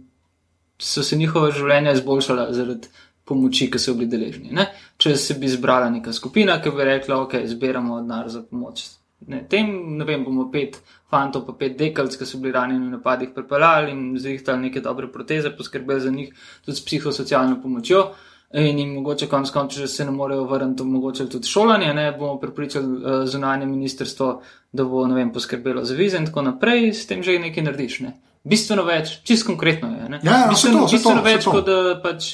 [0.77, 2.87] so se njihova življenja izboljšala zaradi
[3.25, 4.51] pomoči, ki so bili deležni.
[4.53, 4.67] Ne?
[5.01, 8.85] Če se bi zbrala neka skupina, ki bi rekla, ok, zbiramo denar za pomoč.
[9.25, 10.77] Ne, tem, ne vem, bomo pet
[11.09, 15.09] fantov, pa pet dekalc, ki so bili ranjeni v napadih, pripeljali in zrihtali neke dobre
[15.11, 16.33] proteze, poskrbeli za njih
[16.65, 18.05] tudi s psihosocialno pomočjo.
[18.53, 22.37] In jim mogoče konec koncev, če se ne morejo vrniti, omogočili tudi šolanje, ne bomo
[22.39, 24.29] pripričali uh, zunanje ministrstvo,
[24.71, 27.99] da bo vem, poskrbelo za vize in tako naprej, s tem že nekaj narediš.
[28.05, 28.13] Ne?
[28.45, 30.09] Bistveno več, čist konkretno je.
[30.09, 30.19] Ne?
[30.23, 31.55] Ja, ja, bistveno to, to, bistveno saj več, to.
[31.57, 32.29] kot da pač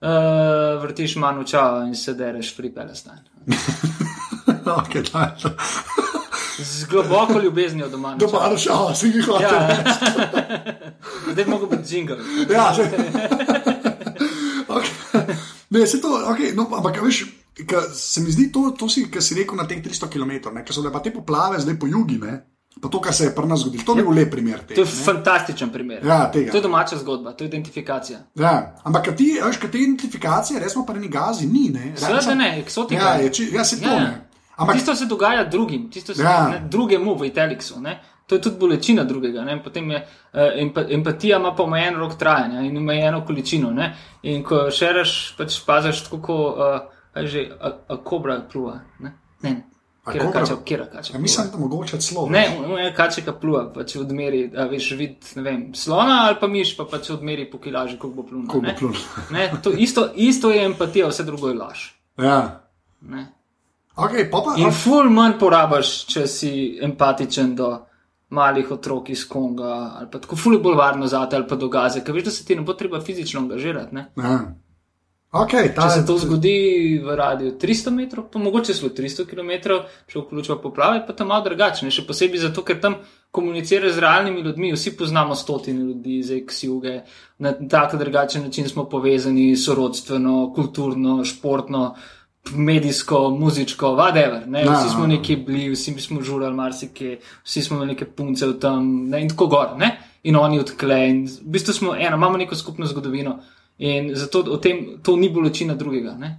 [0.00, 3.22] uh, vrtiš manj očala in se dereš free palestine.
[4.80, 5.36] okay, da.
[6.58, 8.14] Z globoko ljubeznijo doma.
[8.14, 9.42] Doma, da šala, si jih hoče.
[9.42, 9.78] Ja,
[11.32, 12.16] zdaj bi mogel biti jingle.
[12.50, 12.82] Ja, že.
[14.76, 15.34] okay.
[15.70, 17.24] Ne, se to, okay, no, ampak veš,
[17.92, 20.80] se mi zdi to, to si, kar si rekel na teh 300 km, ker so
[20.80, 22.55] bile pa te poplave zdaj po jugi, ne?
[22.82, 24.58] Pa to, kar se je pri nas zgodilo, to ni bil lep primer.
[24.60, 26.04] To Tega, je fantastičen primer.
[26.06, 26.50] Ja, tega.
[26.52, 28.18] To je domača zgodba, to je identifikacija.
[28.34, 31.68] Ja, ampak ti, veš, te identifikacije, resmo pa ni gazi, ni.
[31.68, 33.02] Ne, Seveda ne, eksotika.
[33.02, 34.00] Ja, je, či, ja se to Ja.
[34.00, 34.22] ne.
[34.56, 36.30] Ampak, Tisto se dogaja drugim, tisto se Ja.
[36.30, 36.48] ja.
[36.48, 37.80] ne, drugemu v Italiksu.
[37.80, 38.00] Ne?
[38.26, 39.44] To je tudi bolečina drugega.
[39.44, 39.62] Ne?
[39.62, 43.70] Potem je uh, empa, empatija, ima pa omejen rok trajanja in omejeno količino.
[43.70, 43.94] Ne?
[44.22, 46.80] In ko še reš, pač paziš tako, kot uh,
[47.24, 48.80] že a, a kobra pluva.
[49.00, 49.12] Ne,
[49.42, 49.50] ne.
[49.50, 49.62] ne.
[50.06, 50.40] A Kjera kobra?
[50.40, 51.12] kača, kjera kača.
[51.12, 52.28] ja, mislim, da mogoče celo.
[52.30, 56.76] Ne, moja kačeka pluva, pač odmeri, a veš, vid, ne vem, slona ali pa miš,
[56.78, 58.46] pa pač odmeri po kilaži, koliko bo plunil.
[58.50, 59.00] Koliko bo plunil.
[59.34, 61.88] Ne, to isto, isto je empatija, vse drugo je laž.
[62.22, 62.38] Ja.
[63.00, 63.26] Ne.
[63.96, 66.52] Okay, pa pa, In ful manj porabiš, če si
[66.86, 67.72] empatičen do
[68.36, 71.58] malih otrok iz Konga, ali pa tako ful je bolj varno za te ali pa
[71.58, 73.94] do gaze, ker veš, da se ti ne bo treba fizično angažirati.
[73.94, 74.06] Ne?
[74.22, 74.38] ja.
[75.42, 76.56] Okay, ta, Če se to zgodi
[77.04, 81.44] v radiju 300 metrov, pa mogoče celo 300 km, če vključuje poplave, pa tam malo
[81.44, 81.84] drugače.
[81.86, 81.92] ne.
[81.94, 82.98] Še posebej zato, ker tam
[83.34, 87.00] komuniciraš z realnimi ljudmi, vsi poznamo stotine ljudi iz ex-juge,
[87.38, 91.94] na tak drugačen način smo povezani, sorodstveno, kulturno, športno.
[92.46, 94.44] Medijsko, muzičko, whatever.
[94.46, 94.60] Ne?
[94.62, 94.76] Ja.
[94.76, 99.18] Vsi smo neki bili, vsi smo žurali marsikaj, vsi smo imeli neke punce tam ne?
[99.24, 99.72] in tako gor.
[99.76, 99.88] Ne?
[100.22, 101.00] In oni odkle.
[101.08, 103.40] In v bistvu smo eno, imamo neko skupno zgodovino.
[103.78, 106.16] In zato o tem to ni bolečina drugega.
[106.18, 106.30] Ne?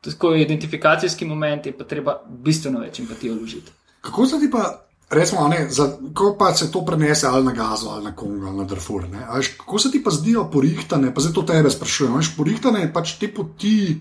[0.00, 3.72] Tako je identifikacijski moment, je pa treba bistveno več empatije vložiti.
[4.00, 4.64] Kako se ti pa,
[5.10, 8.56] recimo, ne, za, ko pa se to prenese ali na Gazo, ali na Kongo, ali
[8.56, 12.16] na Darfur, ne, veš, kako se ti pa zdijo porihtane, pa zdaj to tebe sprašujem,
[12.16, 14.00] veš, porihtane pač te poti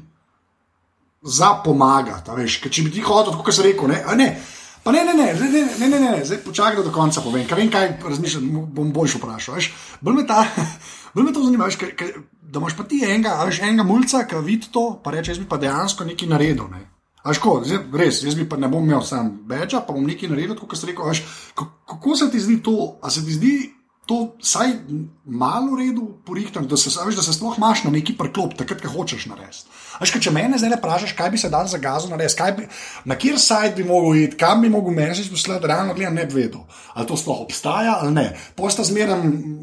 [1.22, 4.32] za pomagati, veš, ker če bi ti hodil, kot se rekel, ne, a ne.
[4.84, 6.26] Pa ne, ne, ne, ne, ne, ne, ne, ne.
[6.26, 9.60] zdaj počakaj do konca, povem, ker vem, kaj razmišljam, bom boljš vprašal.
[9.60, 9.68] Veš.
[10.02, 10.42] Bolj me, ta,
[11.14, 14.24] bolj me to zanima, veš, kaj, kaj, da imaš pa ti enega, veš, enega mulca,
[14.26, 16.66] ki vidi to, pa reče, jaz bi pa dejansko nekaj naredil.
[16.74, 16.82] Ne.
[17.22, 20.34] Až ko, zdaj, res, jaz bi pa ne bom imel sam veča, pa bom nekaj
[20.34, 21.14] naredil, kot sem rekel.
[21.14, 21.22] Až,
[21.54, 23.54] kako se ti zdi to, a se ti zdi
[24.10, 24.74] to vsaj
[25.30, 28.82] malo v redu porihtam, da se, veš, da se sploh imaš na neki preklop, takrat,
[28.82, 29.70] ko hočeš narediti.
[30.02, 32.66] Kaj, če me zdaj vprašaš, kaj bi se dal za gazo narediti,
[33.06, 36.41] na kjer sajt bi mogel iti, kam bi mogel meni poslati, realno gledam, ne bi
[36.41, 38.28] vedel, ali to sploh obstaja ali ne.
[38.56, 39.22] Posta zmeraj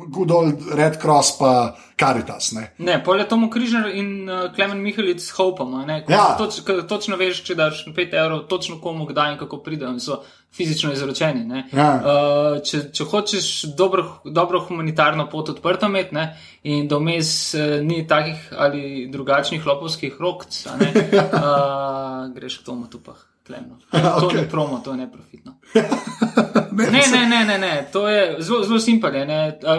[0.08, 2.52] good old Red Cross pa Caritas.
[2.52, 5.74] Ne, Ne, pol je Tomo Križar in uh, Klemen Mihalic s Hopom.
[6.08, 6.36] Ja.
[6.38, 10.22] Toč, točno veš, če daš 5 evrov, točno komu, kdaj in kako pridejo in so
[10.54, 11.44] fizično izročeni.
[11.44, 11.64] ne.
[11.72, 11.90] Ja.
[11.98, 16.16] Uh, če, če hočeš dobro, dobro humanitarno pot odprto imeti
[16.62, 23.24] in da vmes uh, ni takih ali drugačnih lopovskih rokc, uh, greš k Tomu tupah.
[23.48, 23.78] Klemno.
[24.20, 24.40] To, Okej.
[24.40, 25.54] ni promo, to je neprofitno.
[26.72, 29.14] ne, Ne, ne, ne, ne, to je zelo, zelo simpel.
[29.14, 29.58] je, ne.
[29.64, 29.76] A, a,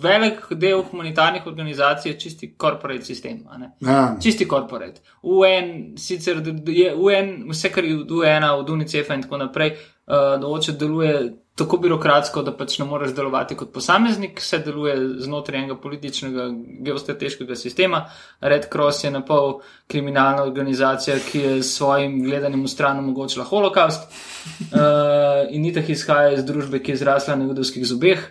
[0.00, 3.44] Velik del humanitarnih organizacij je čisti korporate sistem.
[3.80, 4.16] Ja.
[4.22, 5.00] Čisti korporate.
[5.22, 9.91] UN, sicer je UN, vse kar je od UN, od UNICEF-a in tako naprej, uh,
[10.06, 14.94] določe deluje tako birokratsko, da pač ne moreš delovati kot posameznik, vse deluje
[15.26, 16.46] znotraj enega političnega,
[16.86, 18.06] geostrateškega sistema.
[18.40, 23.44] Red Cross je na pol kriminalna organizacija, ki je s svojim gledanjem v stran omogočila
[23.44, 28.24] holokaust uh, in ni tako izhaja iz družbe, ki je zrasla na judovskih zobeh,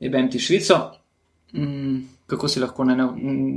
[0.00, 0.80] je bem ti Švico.
[1.52, 2.96] Mm, kako, si lahko ne,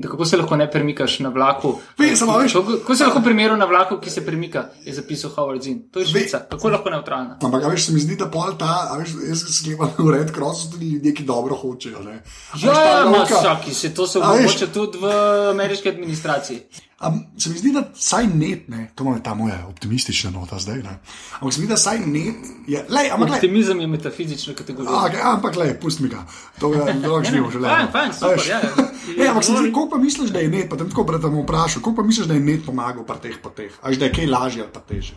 [0.04, 1.76] kako se lahko ne premikaš na vlaku?
[1.98, 5.32] Ve, samo veš- Kako, kako se lahko primerjaš na vlaku, ki se premika, je zapisal
[5.32, 5.80] Howard Zinn.
[5.90, 6.40] To je Švica.
[6.42, 7.38] Kako je lahko neutralna?
[7.42, 10.32] Ampak, a veš, se mi zdi, da pol ta, veš, jaz sem sklepal v Red
[10.32, 12.00] Crossu tudi ljudje, ki dobro hočejo.
[12.02, 12.22] ne.
[12.52, 15.06] A veš, Ja, ja, lovka- masaki, se to se omogoča tudi v
[15.50, 16.62] ameriški administraciji.
[17.00, 20.82] Am, se mi zdi, da saj net, ne, to je ta moja optimistična nota zdaj.
[20.84, 21.00] Ne.
[21.40, 22.36] Ampak se mi zdi, da saj net
[22.68, 22.86] je.
[22.90, 24.92] Lej, ampak, lej, Optimizem je metafizična kategorija.
[24.92, 26.26] a, okay, ampak, lej, pusti mi ga.
[26.60, 27.76] To je Ne, živo življenje.
[27.76, 28.60] fajn, fajn, super, ja.
[29.18, 31.28] Ne, ampak se mi zdi, koliko pa misliš, da je net, pa te tako brate
[31.32, 34.14] bom vprašal, koliko pa misliš, da je net pomagal pri teh poteh, až da je
[34.20, 35.16] kaj lažje ali pa teže.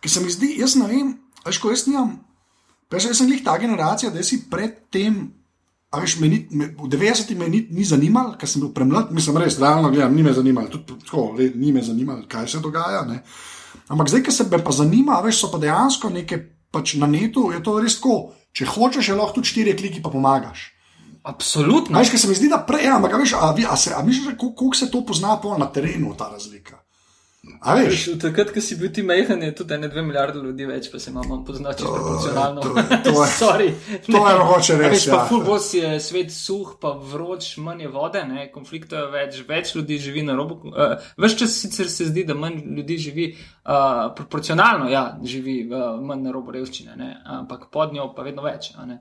[0.00, 1.10] Ker se mi zdi, jaz ne vem,
[1.44, 2.14] veš, ko jaz nimam,
[2.88, 5.32] pa jaz sem jih ta generacija, da si predtem.
[5.96, 9.08] A veš, me ni, me, v 90-ih me ni, ni zanimalo, ker sem bil premlad,
[9.16, 12.60] mislim, res, realno gledam, ni me zanimalo, tudi tako, le, ni me zanimalo, kaj se
[12.60, 13.06] dogaja.
[13.08, 13.22] Ne.
[13.88, 16.42] Ampak zdaj, ki se me pa zanima, a veš, so pa dejansko neke,
[16.74, 18.18] pač na netu je to res tako.
[18.56, 20.70] Če hočeš, je lahko tudi štiri kliki, pa pomagaš.
[21.26, 21.96] Absolutno.
[21.96, 24.02] A Veš, ker se mi zdi, da prej, ampak a veš, a, a, se, a
[24.04, 26.85] misliš, koliko se to pozna na terenu, ta razlika?
[27.60, 28.04] A veš?
[28.20, 31.10] Takrat, ko si bil ti majhen, je tudi ne dve milijarde ljudi več, pa se
[31.10, 32.60] imamo poznati proporcionalno.
[32.60, 32.74] to
[33.04, 33.68] to je- Sorry.
[34.06, 35.24] to je mogoče res, Veš, pa ja.
[35.24, 38.50] ful bolj si je svet suh, pa vroč, manj je vode, ne?
[38.52, 40.60] konfliktov je več, več ljudi živi na robu.
[40.64, 43.72] Uh, Ves čas sicer se zdi, da manj ljudi živi uh,
[44.16, 47.10] proporcionalno, ja, živi uh, manj na robu revščine, ne?
[47.26, 48.72] ampak pod njo pa vedno več.
[48.76, 48.92] Uh,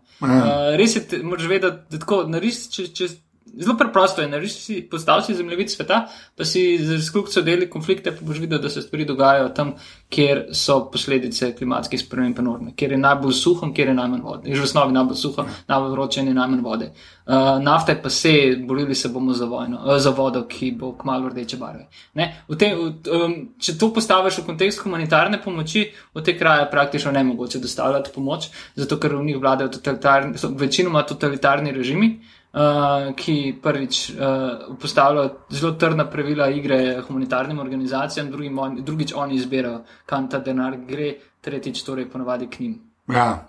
[0.77, 2.87] res je, moraš vedeti, da tako narisati, če.
[2.93, 3.13] če
[3.59, 8.11] Zelo preprosto je, naredi si, postavi si zemljevid sveta, pa si z razkljubco deli konflikte,
[8.11, 9.73] pa boš videl, da se stvari dogajajo tam,
[10.09, 14.53] kjer so posledice klimatskih sprememb enormne, kjer je najbolj suho, kjer je najmanj vode.
[14.53, 16.91] Že v osnovi najbolj suho, najbolj vroče in najmanj vode.
[17.25, 18.33] Uh, nafta je pa se,
[18.67, 21.87] borili se bomo za, vojno, uh, za vodo, ki bo kmalo rdeče barve.
[22.13, 22.31] Ne?
[22.59, 27.59] Tem, um, če to postaviš v kontekst humanitarne pomoči, v te kraje je praktično nemogoče
[27.59, 32.17] dostavljati pomoč, zato ker v njih vladajo totalitarni, večinoma totalitarni režimi
[32.55, 39.35] uh, ki prvič uh, postavljajo zelo trdna pravila igre humanitarnim organizacijam, drugim, on, drugič oni
[39.35, 42.79] izbirajo, kam ta denar gre, tretjič torej ponovadi k njim.
[43.13, 43.47] Ja,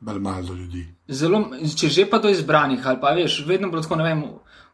[0.00, 0.86] bolj malo do ljudi.
[1.08, 1.44] Zelo,
[1.76, 4.24] če že pa do izbranih, ali pa veš, vedno bilo tako, ne vem,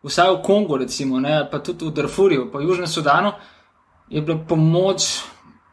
[0.02, 3.32] vsaj v Kongu, recimo, ne, pa tudi v Darfurju, pa v Južnem Sudanu,
[4.10, 5.22] je bila pomoč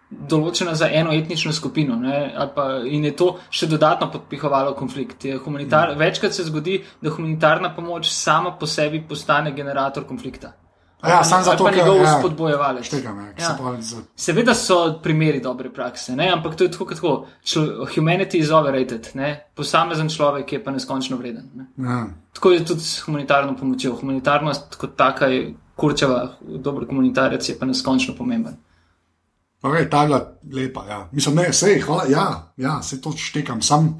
[0.09, 2.21] določena za eno etnično skupino ne,
[2.55, 5.25] pa, in je to še dodatno podpihovalo konflikt.
[5.25, 10.55] Je Humanitar, večkrat se zgodi, da humanitarna pomoč sama po sebi postane generator konflikta.
[10.99, 12.85] Ja, sam zato, ker njegov ja, spodbojevalec.
[12.85, 13.53] Štega me, Ja.
[13.55, 13.81] ja.
[13.81, 14.01] za...
[14.15, 16.27] Seveda so primeri dobre prakse, ne?
[16.33, 17.85] ampak to je tako, kot tako.
[17.93, 19.29] Humanity is overrated, ne?
[19.55, 21.51] posamezen človek je pa neskončno vreden.
[21.55, 21.67] Ne?
[21.77, 22.01] ja.
[22.33, 23.93] Tako je tudi s humanitarno pomočjo.
[24.01, 28.59] Humanitarnost kot taka je kurčeva, dober komunitarec je pa neskončno pomemben.
[29.61, 30.21] Okay, ta je bila
[30.53, 30.85] lepa.
[30.89, 31.09] Ja.
[31.11, 33.97] Mislim, ne, sej, hvala, ja, ja, se to štekam, sam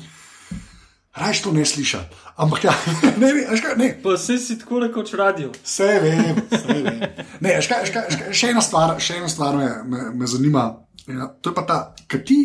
[1.16, 2.16] rajš to ne slišati.
[2.36, 2.74] Ampak ja,
[3.18, 3.90] ne, ne, veš kaj, ne.
[4.04, 5.52] Pa vse si tako rekoč radio.
[5.64, 7.02] Vse vem, vse vem.
[7.44, 10.70] Ne, ška, ška, ška, še ena stvar, še ena stvar me, me, me zanima.
[11.10, 12.40] Ja, to je pa ta, kaj ti,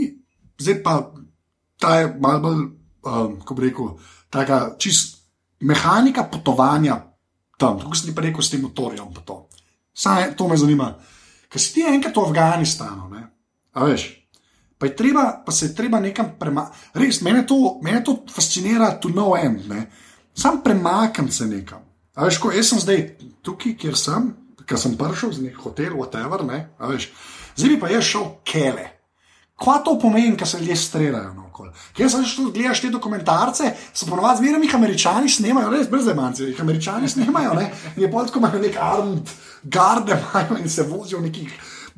[0.58, 0.98] zdaj pa
[1.78, 2.62] ta je malo bolj,
[3.06, 3.90] um, kako bi rekel,
[4.32, 5.20] taka čist
[5.62, 6.98] mehanika potovanja
[7.58, 9.14] tam, tako sem ti pa rekel s tem motorjem.
[9.94, 10.94] Saj to me zanima.
[11.54, 13.20] Ker si ti enkrat v Afganistanu, ne?
[13.78, 14.08] a veš.
[14.74, 16.98] Pa, treba, pa se je treba nekam premakniti.
[16.98, 19.68] Res, mene to, mene to fascinira, to no end.
[19.70, 19.86] Ne?
[20.34, 21.84] Sam premaknem se nekam.
[22.18, 23.04] A veš, ko jaz sem zdaj
[23.46, 24.32] tukaj, kjer sem,
[24.66, 27.08] ker sem prišel z nek hotel, whatever, ne, a veš,
[27.54, 28.90] zdaj bi pa jaz šel kele.
[29.54, 31.70] Kaj to pomeni, ko se ljudje streljajo naokoli?
[31.94, 36.48] Ker sem šel gledati te dokumentarce, so ponovadi zmeraj jih američani snemajo, res brez emancije,
[36.50, 39.34] jih američani snemajo, ne, in je bolj tako imajo nek armed
[39.64, 41.52] garde imajo in se vozijo v nekih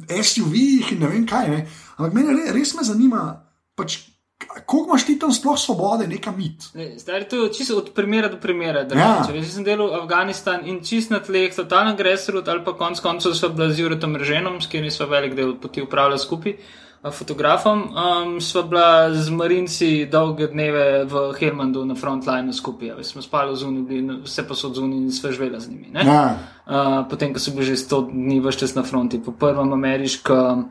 [0.08, 1.48] SUV-jih in ne vem kaj.
[1.50, 1.64] Ne.
[1.96, 3.22] Ampak mene re, res me zanima,
[3.76, 3.98] pač,
[4.66, 6.68] koliko imaš ti tam sploh svobode, neka mit.
[6.74, 8.84] Ne, Zdaj, to je čisto od primera do primera.
[8.92, 9.24] Ja.
[9.24, 13.48] Jaz sem delal Afganistan in čist na tleh, totalen agresor, ali pa konc koncev so
[13.48, 16.58] bila z Juretom Reženom, s katerim smo velik del poti upravljali skupaj.
[17.10, 22.90] Fotografom um, sva bila z Marinci dolge dneve v Helmandu na frontlineu skupaj.
[22.90, 25.90] a veš, Smo spali zunaj, bili vse posod zunaj in sve živela z njimi.
[25.94, 26.38] Ja.
[26.66, 30.64] Uh, potem, ko so bili že 100 dni vse čas na fronti, po prvem ameriškem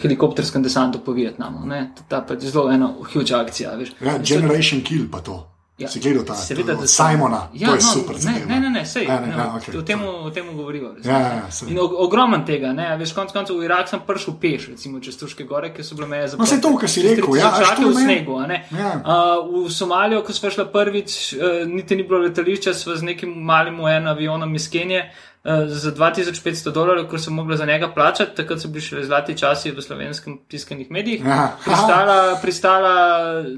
[0.00, 1.66] helikopterskem desantu po Vietnamu.
[1.66, 1.92] ne.
[2.08, 3.76] Ta pa je zelo ena huge akcija.
[3.76, 3.92] veš.
[4.00, 5.46] Ja, Generation Kill pa to.
[5.80, 5.88] Ja.
[5.88, 7.06] Si gledal ta Seveda, da sem.
[7.06, 8.16] Simona, ja, to je no, super.
[8.24, 9.78] Ne, ne, ne, ne, sej, Ja, ne, ne, ja, okej.
[9.78, 10.90] o tem, o tem govorimo.
[11.04, 11.32] Ja, ja,
[11.68, 15.16] ja, og- ogromen tega, ne, veš, konec koncev v Irak sem prišel peš, recimo čez
[15.16, 17.94] Turške gore, ki so bile meje No, saj to, kar si rekel, ja, što v
[17.94, 18.36] snegu.
[18.76, 18.92] Ja.
[19.00, 23.30] Uh, v Somalijo, ko smo šli prvič, uh, niti ni bilo letališča, smo z nekim
[23.30, 25.08] malim UN avionom iz Kenije.
[25.08, 25.29] Uh,
[25.66, 29.70] za 2500 dolarjev, ko sem mogla za njega plačati, takrat so bili še zlati časi
[29.72, 31.24] v slovenskem tiskanih medijih.
[31.64, 32.94] Pristala, pristala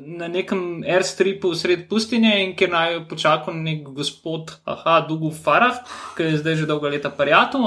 [0.07, 5.83] na nekem airstripu sred pustinje in kjer naj jo počakal nek gospod, aha, Dugu Farah,
[6.16, 7.11] ki je zdaj že dolga leta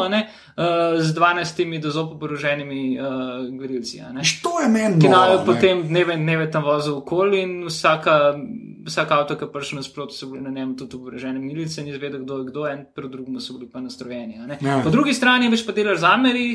[0.10, 0.22] ne,
[0.56, 4.00] uh, z 12 do zob oboroženimi uh, grilci.
[4.00, 4.24] ne.
[4.24, 5.02] Viš, To je meni.
[5.02, 8.40] Ki naj jo potem dneve in dneve tam vozil okoli in vsaka,
[8.88, 12.24] vsak avto, ki je prišel nasproti, so bili na njem tudi oborožene milice in izvedel,
[12.24, 14.05] kdo je kdo, en pri drugem so bili pa nastrojeni.
[14.06, 14.58] Ne.
[14.62, 14.80] Ja.
[14.84, 16.48] Po drugi strani veš pa delaš z Ameri.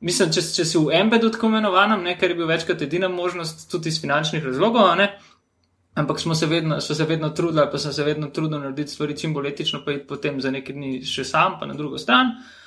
[0.00, 3.66] Mislim, če, če si v embedu tako imenovanem, ne, ker je bil večkrat edina možnost,
[3.68, 5.10] tudi iz finančnih razlogov, ne.
[6.00, 9.16] Ampak smo se vedno, so se vedno trudili, pa sem se vedno trudil narediti stvari
[9.18, 12.32] čim bolj etično, pa iti potem za nekaj dni še sam, pa na drugo stran.
[12.32, 12.59] Uh,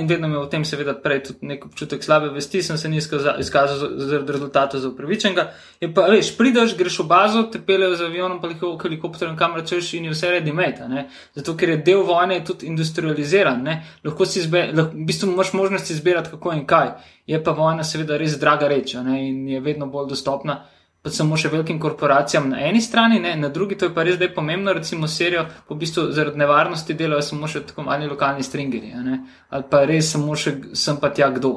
[0.00, 2.88] in vedno me je v tem, seveda, prej tudi nek občutek slabe vesti, sem se
[2.88, 5.52] ni izkaza- izkazal za- zaradi rezultata za upravičenega.
[5.80, 9.66] Je pa, veš, prideš, greš v bazo, te peljejo z avionom, pa heliko- helikopterjem, kamor
[9.66, 10.80] češ in je vse ready made.
[10.80, 11.08] a ne.
[11.34, 13.84] Zato, ker je del vojne tudi industrializiran, ne.
[14.04, 16.88] lahko si izbe, lahko, v bistvu imaš možnost izbirati, kako in kaj.
[17.26, 20.64] Je pa vojna, seveda, res draga reč ne, in je vedno bolj dostopna.
[21.08, 24.18] Pa samo še velikim korporacijam na eni strani, ne, na drugi, to je pa res
[24.18, 28.92] zdaj pomembno, recimo serijo, po bistvu zaradi nevarnosti delajo samo še tako mali lokalni stringeri,
[28.92, 31.54] ali pa res samo še sem pa tja kdo.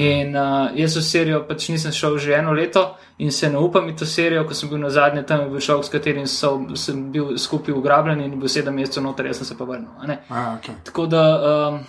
[0.00, 2.86] In uh, jaz v serijo pač nisem šel že eno leto
[3.18, 5.60] in se ne upam in to serijo, ko sem bil na zadnje tam, je bil
[5.68, 9.52] šok, s katerim so, sem bil skupaj ugrabljen in bil sedem mesecev noter, jaz sem
[9.52, 9.92] se pa vrnil.
[10.30, 10.80] a okay.
[10.88, 11.80] Tako da um,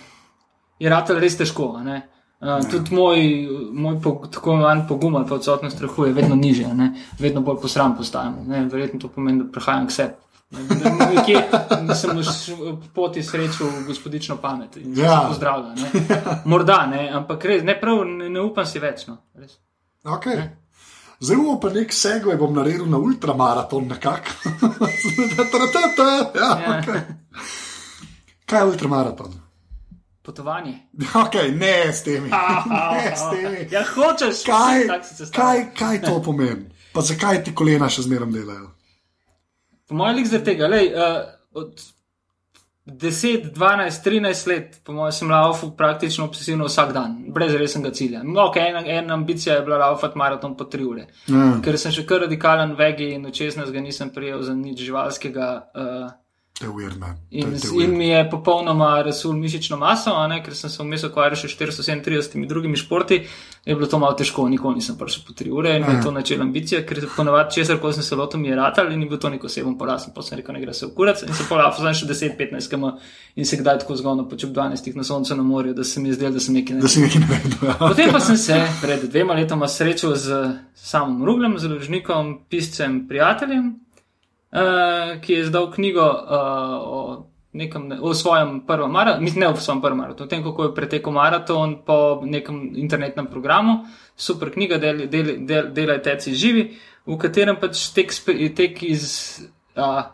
[0.78, 1.78] je ratelj res težko.
[1.80, 2.02] ne.
[2.42, 3.20] Uh, tudi moj,
[3.72, 6.88] moj po, tako imenovan pogum ali pa odsotnost strahu je vedno nižji, ne?
[7.18, 8.40] vedno bolj posram postajam.
[8.46, 8.64] Ne?
[8.66, 10.14] Verjetno to pomeni, da prehajam k sebi.
[10.50, 11.38] Ne, ne, Nekje
[11.94, 15.20] sem v poti srečal gospodično pamet in Ja.
[15.20, 15.74] se pozdravljam.
[15.74, 16.22] ne.
[16.44, 19.06] Morda ne, ampak res, ne prav, ne, ne upam si več.
[19.06, 19.16] No.
[19.34, 19.54] Res.
[20.04, 20.42] Okay.
[21.20, 24.30] Zdaj bomo pa nek segway bom naredil na ultramaraton nekako.
[26.34, 26.82] ja, Ja.
[26.82, 27.00] okay.
[28.44, 29.32] Kaj je ultramaraton?
[30.22, 30.74] Potovanje.
[31.24, 32.30] Okay, ne s temi.
[32.94, 33.66] ne s temi.
[33.70, 34.86] Ja, hočeš, Kaj,
[35.32, 36.70] kaj, kaj to pomeni?
[36.92, 38.68] Pa zakaj ti kolena še zmeraj delajo?
[39.88, 41.24] Po mojem, lik zaradi tega, lej, uh,
[41.58, 41.82] od
[42.84, 48.22] 10, 12, 13 let, po mojem, sem laufal praktično obsesivno vsak dan, brez resnega cilja.
[48.22, 51.06] No, okay, ena, ena ambicija je bila laufati maraton po 3 ure.
[51.28, 51.60] Mm.
[51.64, 55.52] Ker sem še kar radikalen vegi in 16 ga nisem prijel za nič živalskega.
[55.72, 56.10] Uh,
[56.62, 57.10] To je weird, man.
[57.10, 60.70] To In, je- to je in mi je popolnoma razsul mišično maso, ne, ker sem
[60.70, 63.18] se vmes ukvarjal še 437 drugimi športi,
[63.64, 66.10] je bilo to malo težko, nikoli nisem prišel po 3 ure in mi je to
[66.12, 69.18] načela ambicija, ker ponavadi česar, ko sem se lotil, mi je ratal in ni bil
[69.18, 70.06] to nek oseben poraz.
[70.06, 72.86] Potem sem rekel, ne gre se ukvarjati in se polafal sem še 10-15 km
[73.36, 76.14] in se kdaj tako zgodno počutil 12 na soncu na morju, da se mi je
[76.14, 76.88] zdelo, da sem nekaj Da naredil.
[76.90, 77.58] si nekaj naredil.
[77.64, 77.74] ja.
[77.80, 80.42] Potem pa sem se pred dvema letoma srečal z
[80.76, 83.74] samim Ruglem, založnikom, piscem, prijateljem,
[84.52, 86.38] uh, ki je izdal knjigo uh,
[86.82, 90.64] o, nekem, o svojem prvem maratonu, mislim, ne o svojem prvem maratonu, o tem, kako
[90.64, 93.84] je pretekel maraton po nekem internetnem programu.
[94.16, 96.68] Super knjiga, del, del, del, delaj teci živi,
[97.06, 98.12] v katerem pač tek,
[98.56, 99.06] tek iz.
[99.76, 100.04] Uh,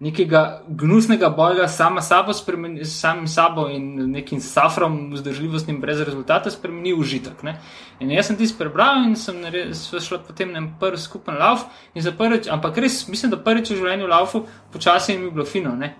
[0.00, 6.92] Nekega gnusnega boja sama sabo, spremeni, samim sabo in nekim safrom, vzdržljivostnim, brez rezultata, spremeni
[6.94, 7.42] užitek.
[7.42, 7.56] Ne?
[7.98, 11.64] In jaz sem tisti prebral in sem naredil- sva šla potem na prvi skupen lauf.
[11.94, 15.74] in za Prvič, ampak res mislim, da prvič v življenju laufu počasi je bilo fino.
[15.74, 15.96] Ne?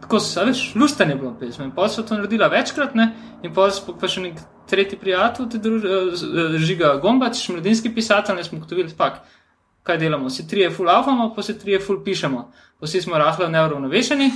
[0.00, 1.64] Tako se, veš, luštan je bilo pesem.
[1.64, 3.12] In pa so to naredila večkrat, ne?
[3.42, 5.90] in so pa še nek tretji prijatelj, te druž, eh,
[6.54, 9.20] eh, žiga Gombač, mladinski pisatelj, ne smo ugotovili, spak.
[9.82, 10.28] Kaj delamo?
[10.30, 12.50] Vsi trije full avamo, pa vsi trije full pišemo.
[12.82, 14.30] Vsi smo rahlo neuravnovešeni,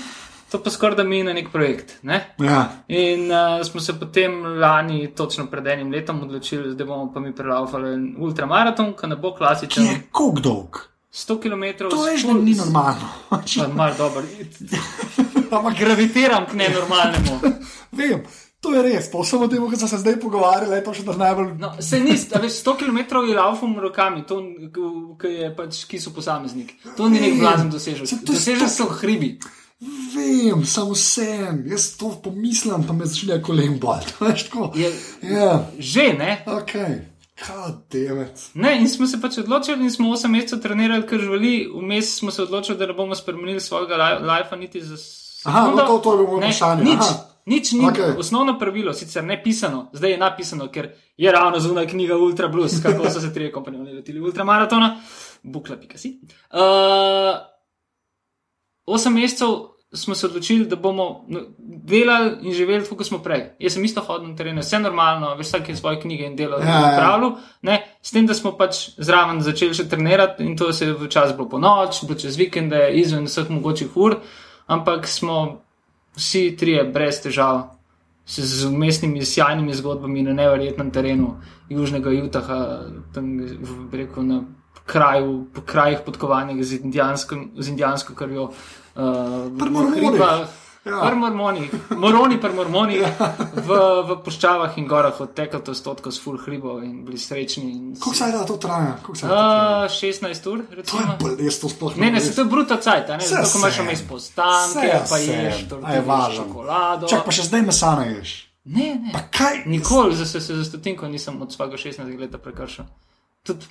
[0.51, 1.97] to pa skoraj da mi na nek projekt.
[2.03, 2.35] Ne?
[2.39, 2.69] Ja.
[2.89, 7.35] In uh, smo se potem lani, točno pred enim letom, odločili, da bomo pa mi
[7.35, 9.85] prelaufali ultramaraton, ki ne bo klasičen.
[9.85, 10.79] je koliko dolg?
[11.13, 11.89] 100 km.
[11.91, 13.09] To veš, da ni normalno.
[13.75, 14.25] Mal dober.
[15.57, 17.41] Ampak gravitiram k nenormalnemu.
[17.93, 18.23] Vem,
[18.67, 19.07] to je res.
[19.07, 21.53] Po vsem tem, kar smo se zdaj pogovarjali, je to še najbolj.
[21.57, 24.41] No, se ni, a veš, 100 km je laufom rokami, to,
[25.17, 26.75] ki je pač, ki so posameznik.
[26.97, 28.11] To ni nek blazen dosežek.
[28.21, 29.37] To Dosežek so hribi.
[30.11, 31.63] Vem, samo sem.
[31.67, 34.09] Jaz to pomislim, pa me začne kolen bolj.
[34.75, 34.91] Je,
[35.23, 36.43] Ja, že ne.
[36.45, 36.73] ok.
[37.39, 38.41] God damn it.
[38.55, 42.31] Ne, in smo se pač odločili, in smo 8 mesecev trenirali, ker živeli, vmes smo
[42.33, 44.97] se odločili, da ne bomo spremenili svojega lajfa niti za.
[45.45, 45.83] Aha, sekundo.
[45.83, 47.36] no, to- to je bilo vprašanje, Nič, aha.
[47.47, 47.87] Nič ni.
[47.87, 48.19] Okay.
[48.19, 52.81] Osnovno pravilo, sicer ne pisano, zdaj je napisano, ker je ravno zunaj knjiga Ultra Blues,
[52.83, 54.97] kako so se tri kompanije lotili ultramaratona,
[55.43, 55.99] bukla.si.
[55.99, 56.19] si.
[56.51, 57.39] Uh,
[58.87, 63.45] osem mesecev smo se odločili, da bomo no, delali in živeli tako, kot smo prej.
[63.59, 66.59] Jaz sem isto hodil na teren, vse normalno, veš, vsak je svoje knjige in delo
[66.59, 66.97] Ja, ja.
[66.99, 67.31] pravil.
[67.63, 71.37] Ne, s tem, da smo pač zraven začeli še trenirati in to se je včasih
[71.37, 74.19] bilo po noč, bilo čez vikende, izven vseh mogočih ur,
[74.67, 75.63] ampak smo
[76.17, 77.77] vsi trije brez težav.
[78.27, 81.37] Se z umestnimi, sjajnimi zgodbami na neverjetnem terenu
[81.69, 82.81] Južnega Utaha,
[83.15, 84.41] tam v- rekel, na
[84.87, 86.81] kraju, po krajih podkovanih z,
[87.59, 88.51] z indijansko krvjo.
[88.97, 90.11] Uh, Pri Mormonih.
[90.87, 91.01] Ja.
[91.03, 93.01] Pri mormonih, moroni, pri mormonih,
[93.59, 93.71] v,
[94.07, 97.65] v puščavah in gorah odtekal to stotko s full hribov in bili srečni.
[97.67, 98.93] In Koliko se da to traja?
[99.15, 99.85] Se da to?
[99.85, 101.17] Uh, 16 ur, To je recimo.
[101.19, 103.59] bolj, jaz to sploh Ne, ne, se to je bruto cajt, ne, Saj zato ko
[103.59, 106.45] imaš vmes postanke, Saj pa ješ A je tortilje s važno.
[106.45, 107.09] čokolado.
[107.09, 108.37] Čak pa še zdaj mesa ne ješ.
[108.65, 109.11] Ne, ne.
[109.13, 109.63] Pa kaj?
[109.67, 112.87] Nikoli za se, se za stotinko nisem od svojega 16 leta prekršil.
[113.43, 113.67] Tudi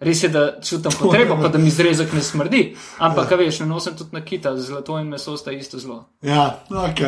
[0.00, 2.62] res je, da čutim potrebo, pa da mi zrezek ne smrdi.
[2.98, 3.36] Ampak, ja.
[3.36, 6.04] veš, ne nosim tudi nakita, zlato in meso sta isto zlo.
[6.22, 7.00] Ja, ok.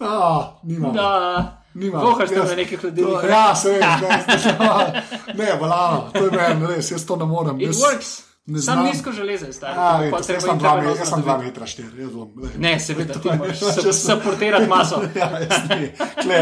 [0.00, 0.90] Ah, nima.
[0.92, 1.98] Da, Nima.
[1.98, 3.30] vohaš tam na nekih hladilnikih.
[3.30, 5.02] Ja, se vem, ne,
[5.34, 7.60] ne, balano, to je meni res, jaz to ne morem.
[7.60, 8.31] It Jaz, works.
[8.46, 8.86] Ne Sam znam.
[8.86, 9.72] nizko železo je staro.
[9.74, 11.46] A, pa veš, treba jaz sem dva me- intravenozno jaz sem dva dobiti.
[11.46, 12.28] metra štir, jaz bom.
[12.58, 15.02] Ne, seveda, ti moraš su- supportirati maso.
[15.14, 15.86] Ja, jaz ni,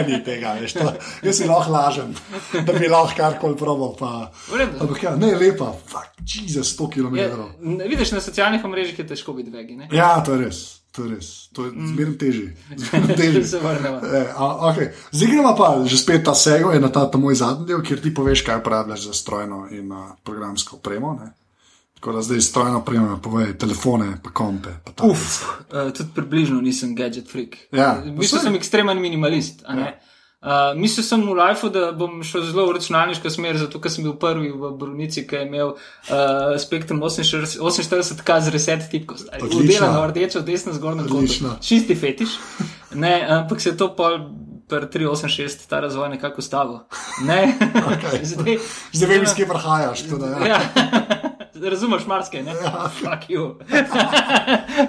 [0.08, 0.92] ni tega, veš, to,
[1.22, 2.14] jaz si lahko lažem,
[2.62, 3.96] da bi lahko karkoli probal.
[3.96, 4.80] Pa, V redu.
[4.80, 7.16] ampak ja, ne, lepa, fuck, Jesus, 100 km.
[7.16, 7.30] Je,
[7.60, 9.76] ne, vidiš, na socialnih omrežjih je težko biti vegi.
[9.76, 9.88] ne?
[9.92, 10.60] Ja, to je res.
[10.90, 12.56] To je res, to je zmerno težje.
[12.80, 13.44] Zmerno težje.
[13.46, 13.96] Se vrnemo.
[13.98, 14.88] E, okay.
[15.12, 18.00] Zdaj gremo pa že spet ta sego, je na ta, ta moj zadnji del, kjer
[18.00, 21.14] ti poveš, kaj uporabljaš za strojno in uh, programsko opremo.
[21.14, 21.30] Ne?
[22.00, 24.70] Tako da zdaj strojno opremo, povej telefone, pa kompe.
[24.84, 25.20] Pa tablice.
[25.20, 27.58] Uf, uh, tudi približno nisem gadget freak.
[27.72, 29.60] Ja, v bistvu sem ekstremen minimalist.
[29.66, 29.90] a ne.
[30.40, 34.06] Uh, mislil sem v lifeu, da bom šel zelo v računalniško smer, zato ker sem
[34.06, 39.20] bil prvi v Brunici, ki je imel uh, spektrum 48 48K z reset tipko.
[39.36, 41.58] Udelano rdečo, desno zgornjo koto.
[41.60, 42.38] Čisti fetiš.
[42.96, 44.16] Ne, ampak se je to pol
[44.64, 46.78] pri 386 ta razvoj nekako ustavil.
[47.28, 47.52] Ne.
[47.92, 48.24] Okej.
[48.32, 48.56] Zdaj,
[48.92, 50.02] Zdaj vem, iz kje prihajaš.
[50.08, 50.46] da, Ja.
[50.56, 51.29] Ja.
[51.62, 52.54] Razumeš, marsikaj, ne?
[52.64, 53.54] Ja, fuck you.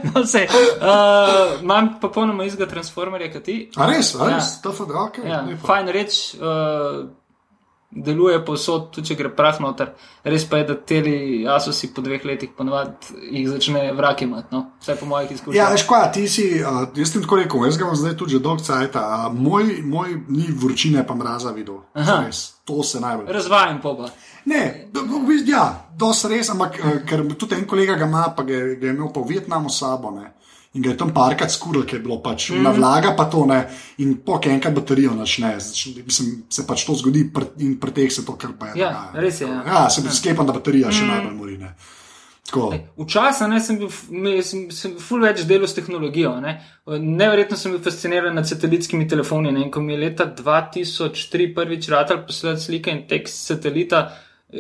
[0.16, 3.58] no, se, uh, imam popolnoma istega transformerja kot ti.
[3.76, 4.36] A res, a Ja.
[4.36, 5.18] res, to je ok.
[5.26, 7.10] Ja, fajn reč, uh,
[7.92, 9.92] deluje povsod, tudi če gre prah noter.
[10.24, 14.64] Res pa je, da teli asusi po dveh letih ponovadi jih začne vraki imati, no?
[14.80, 15.58] vsaj po mojih izkušnjah.
[15.60, 18.38] Ja, veš kaj, ti si, uh, jaz sem tako rekel, jaz ga imam zdaj tudi
[18.38, 21.84] že dolg cajt, uh, moj, moj ni vročine pa mraza videl.
[22.66, 23.28] To se najbolj.
[23.34, 24.08] Razvajam poba.
[24.46, 24.90] Ne,
[25.46, 25.66] ja,
[25.98, 29.12] dosti res, ampak eh, ker tudi en kolega ga ima, pa ga, ga je imel
[29.14, 30.12] pa v Vietnamu sabo.
[30.12, 30.32] Ne.
[30.74, 32.62] in ga je tam parkrat skuril, ker je bilo pač mm.
[32.64, 33.60] na vlaga, pa to ne.
[34.00, 35.58] In po enkrat baterijo načne,
[36.06, 38.80] mislim, se pač to zgodi pr, in pri teh se to kar pa je.
[38.80, 39.48] Ja, res je.
[39.48, 40.14] Ja, ja se ja.
[40.16, 40.96] sklepam, da baterija mm.
[40.96, 41.58] še najbolj mori.
[41.60, 41.76] Ne.
[42.52, 43.92] Včasih sem bil,
[44.44, 46.34] sem, sem ful več delal s tehnologijo.
[46.44, 46.58] Ne.
[46.88, 49.52] Neverjetno sem bil fasciniran nad satelitskimi telefoni.
[49.56, 49.68] Ne.
[49.72, 54.06] Ko mi je leta 2003 prvič ratal poslati slike in tekst satelita,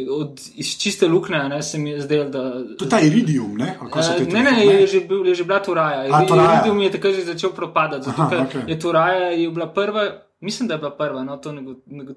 [0.09, 2.51] od, iz čiste luknje, ne, se mi je zdelo, da.
[2.77, 3.77] To je ta iridium, ne?
[3.81, 6.05] Uh, ne, ne, je že, bil, je že bila Turaja.
[6.07, 8.05] Iridium je takrat že začel propadati.
[8.05, 8.69] Zato, Aha, okay.
[8.69, 10.03] Je Turaja je bila prva.
[10.39, 11.61] Mislim, da je bila prva, no to ne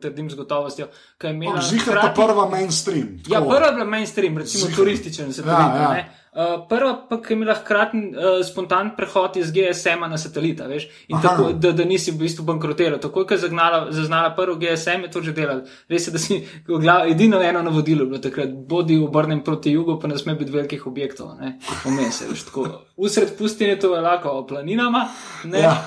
[0.01, 0.87] trdim z gotovostjo.
[1.20, 3.20] Zgoraj je prva mainstream.
[3.29, 4.77] Ja, prva je bila mainstream, recimo Zihar.
[4.77, 5.59] turističen satelit.
[5.59, 6.05] Ja, ja.
[6.35, 10.89] Uh, prva pa je imela hkrati uh, spontan prehod iz GSM-a na satelita, veš,
[11.22, 12.99] tako, da, da nisi v bistvu bankrotiral.
[12.99, 15.61] Tako je zaznala, zaznala prvi GSM, je to že delal.
[15.89, 20.11] Res je, da si glav, edino eno navodilo bilo takrat, bodi obrnem proti jugu, pa
[20.11, 21.55] ne sme biti velikih objektov, ne,
[21.85, 22.66] vmes, veš, tako.
[22.97, 25.07] Usred pustine to je lahko, o planinama,
[25.45, 25.62] ne.
[25.62, 25.78] Ja.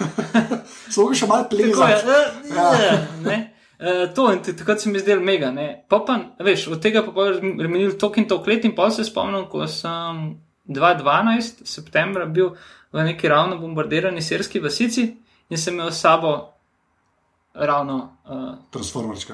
[0.93, 2.07] Slogo še malo plezati.
[2.07, 2.97] Uh, ja.
[3.27, 3.56] Ne.
[3.77, 5.51] Uh, to in takrat se mi zdelo mega.
[5.89, 9.05] Pa pa, veš, od tega pa je minil tok in tok let in pa se
[9.05, 12.55] spomnim, ko sem 2012, septembra, bil
[12.91, 15.05] v neki ravno bombardirani sirski vasici
[15.49, 16.56] in sem imel s sabo
[17.57, 18.17] ravno.
[18.27, 19.33] Uh, Transformerska.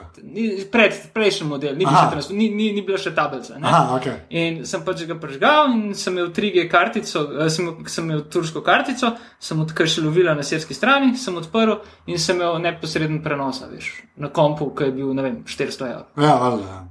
[0.71, 3.57] Pred, prejšnji model, ni, trans, ni, ni, ni bila še tablica.
[3.57, 4.19] Aha, okay.
[4.30, 8.61] In sem pač ga prežgal in sem imel 3G kartico, uh, sem, sem imel turško
[8.65, 13.63] kartico, sem odkar še lovila na sirski strani, sem odprl in sem imel neposreden prenos,
[13.71, 16.09] veš, na kompu, ki je bil, ne vem, 400 evrov.
[16.21, 16.84] Ja, ali ja.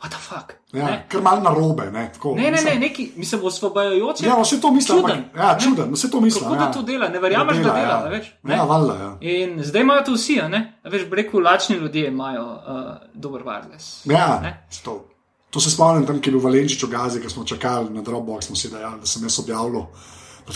[0.00, 0.54] What the fuck?
[0.72, 1.90] Ja, ker malo na robe.
[1.92, 4.26] Ne, tako, ne, ne, ne, neki, mislim, osvobajajoče.
[4.26, 5.00] Ja, vse to mislim.
[5.00, 5.24] Čuden.
[5.36, 6.44] Ja, čuden, vse to mislim.
[6.44, 6.60] Kako ja.
[6.60, 7.98] da to dela, ne verjameš, da dela.
[7.98, 8.08] Ja.
[8.08, 9.10] Veš, ja, valjda, ja.
[9.20, 10.62] In zdaj imajo to vsi, ne?
[10.84, 14.00] Veš, breku, lačni ljudje imajo uh, dober wireless.
[14.04, 15.04] Ja, to,
[15.50, 18.48] to se spomnim tam, ki je bil Valenčič v Gazi, ki smo čakali na Dropbox,
[18.48, 19.84] smo si dejali, da sem jaz objavljal.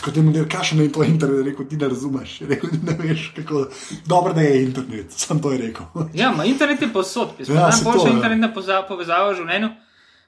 [0.03, 2.39] Kot jim je rekel, kaj je to internet, rekel, ti ne razumeš.
[2.41, 3.67] Rekel, ne veš, kako
[4.07, 5.13] dobro da je internet.
[5.23, 5.87] Sam to je rekel.
[6.15, 7.29] ja, ma internet je posod.
[7.39, 8.15] Ja, Najboljša ja.
[8.15, 8.53] internetna
[8.89, 9.71] povezava v življenju.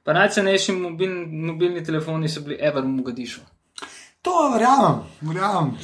[0.07, 3.41] Pa najcenejši mobilni, mobilni telefoni so bili Ever Mugadišu.
[4.27, 5.75] To verjamem, verjamem.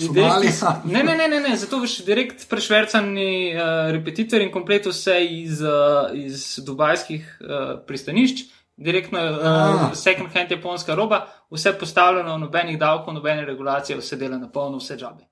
[0.85, 5.62] Ne, ne, ne, ne, ne, zato veš direkt prešvercani uh, repetitor in komplet vse iz,
[5.62, 8.43] uh, iz dubajskih uh, pristanišč,
[8.76, 11.20] direktno uh, second hand japonska roba,
[11.53, 15.24] vse postavljeno, nobenih davkov, nobene regulacije, vse dela na polno, vse džabe.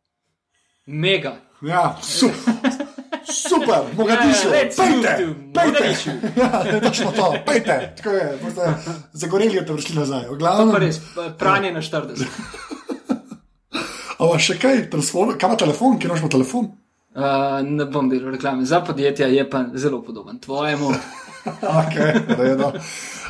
[0.86, 1.36] Mega.
[1.62, 2.70] Ja, super.
[3.30, 6.12] Super, Mogadišu, ja, pejte, pejte.
[6.36, 7.94] Ja, točno to, pejte.
[7.96, 8.38] Tako je,
[9.12, 10.24] zagoreli je to vršli nazaj.
[10.38, 10.68] Glavnem...
[10.68, 11.00] To pa res,
[11.38, 12.24] pranje na 40.
[14.20, 16.66] Ampak še kaj, telefon, kaj ima telefon, kje imaš telefon?
[17.10, 20.90] Uh, ne bom delal reklame, za podjetja je pa zelo podoben tvojemu.
[21.80, 21.96] ok,
[22.38, 22.72] redo.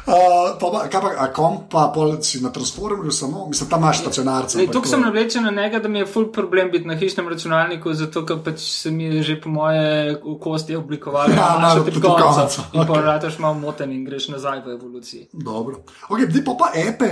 [0.07, 1.93] Uh, pa, kaj pa, a kom pa
[2.23, 4.67] si na transformerju samo, mislim, tam imaš stacionarce.
[4.73, 8.25] Tukaj sem navlečen na njega, da mi je full problem biti na hišnem računalniku, zato
[8.27, 12.49] ker pač se mi je že po moje kosti oblikovalo, ja, da imaš tudi konca.
[12.73, 12.87] In okay.
[12.87, 15.29] pa rataš malo moten in greš nazaj v evoluciji.
[15.33, 15.85] Dobro.
[16.09, 17.11] Ok, zdaj pa pa epe.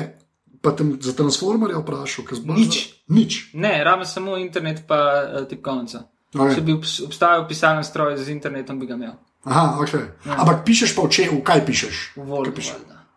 [0.61, 2.67] Pa tem, za transformerje vprašal, kaj zboliš?
[2.67, 2.95] Nič.
[3.09, 3.51] Nič.
[3.55, 6.03] Ne, rabe samo internet, pa uh, tipkovnica.
[6.35, 6.59] Okay.
[6.59, 6.75] Če bi
[7.07, 9.15] obstajal pisalni stroj z internetom, bi ga imel.
[9.45, 10.03] Aha, okay.
[10.27, 10.35] ja.
[10.43, 11.97] Ampak pišeš pa v če, v kaj pišeš?
[12.19, 12.59] V Word.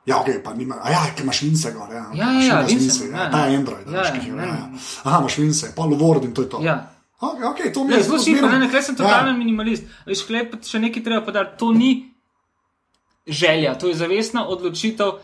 [0.05, 0.77] Ja, ok, pa nima.
[0.81, 1.89] A ja, ker imaš vince gor.
[1.93, 3.85] Ja, ja, ja, ja, vince, ja, ta je Android.
[3.89, 4.65] Ja, ja, ja, ja.
[5.05, 6.61] Aha, imaš vince, pa v Word in to je to.
[6.65, 6.77] Ja.
[7.21, 9.37] Okay, okay, to mi je zelo simpel, ne, ne, sem totalen ja.
[9.37, 9.85] minimalist.
[10.09, 11.53] Veš, klep, še nekaj treba podati.
[11.61, 12.09] To ni
[13.27, 15.21] želja, to je zavestna odločitev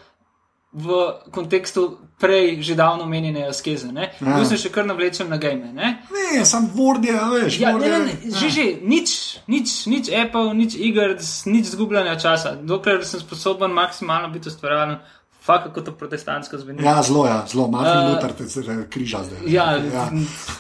[0.78, 3.90] v kontekstu prej že davno omenjene askeze.
[3.94, 4.38] Ja.
[4.38, 5.72] Tu se še kar navlečem na game.
[5.74, 7.60] Ne, ne sam Word je, veš.
[7.62, 8.38] Ja, ne, ne, ne, ja.
[8.38, 9.12] že, že, nič,
[9.50, 11.18] nič, nič Apple, nič igr,
[11.50, 12.56] nič zgubljanja časa.
[12.62, 15.00] Dokler sem sposoben maksimalno biti ustvarjalen.
[15.48, 16.84] Fak, kako to protestantsko zveni.
[16.84, 19.46] Ja, zelo, ja, zelo, malo uh, Luther te se križa zdaj.
[19.48, 20.10] Ja, ja.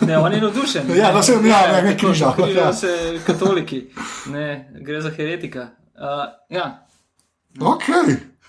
[0.07, 0.87] Ne, on je navdušen.
[1.01, 2.31] ja, da se jim ja, ne, ne križa.
[2.37, 2.73] Križajo ja.
[2.73, 3.81] se katoliki,
[4.31, 5.67] ne, gre za heretika.
[5.91, 6.87] Uh, ja.
[7.59, 7.91] Ok.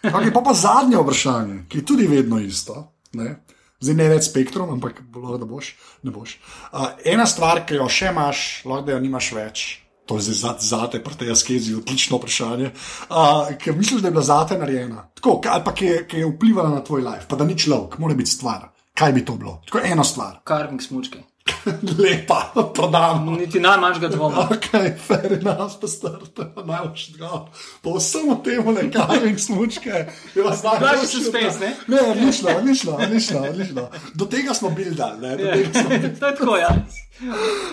[0.02, 2.92] Okay, pa pa zadnje vprašanje, ki je tudi vedno isto.
[3.18, 3.34] Ne?
[3.80, 5.74] Zdaj ne več spektrum, ampak lahko da boš.
[6.02, 6.38] boš.
[6.72, 9.66] Uh, ena stvar, ki jo še imaš, lahko da jo nimaš več.
[10.08, 12.72] To je zdaj za te, pri tej askezi, odlično vprašanje.
[13.10, 16.22] Uh, ker misliš, da je bila za te narejena, tako, ali pa ki je, ki
[16.22, 18.70] je vplivala na tvoj life, pa da ni človek, mora biti stvar.
[18.98, 19.60] Kaj bi to bilo?
[19.68, 20.40] Tako ena stvar.
[20.48, 21.22] Karving smočke.
[22.02, 23.26] Lepa, prodam.
[23.38, 24.48] Niti najmanjšega dvoma.
[24.50, 24.70] Ok,
[25.06, 27.46] fair enough, pa strta, najboljši dvoma.
[27.82, 30.06] Po vsem tem, le kajving smučke.
[30.34, 31.74] Zdaj si spet, ne?
[31.88, 33.90] Ne, nišlo, nišlo, nišlo, nišlo.
[34.14, 35.36] Do tega smo bili dal, ne?
[35.36, 35.72] Yeah.
[36.20, 36.72] to je tako, ja.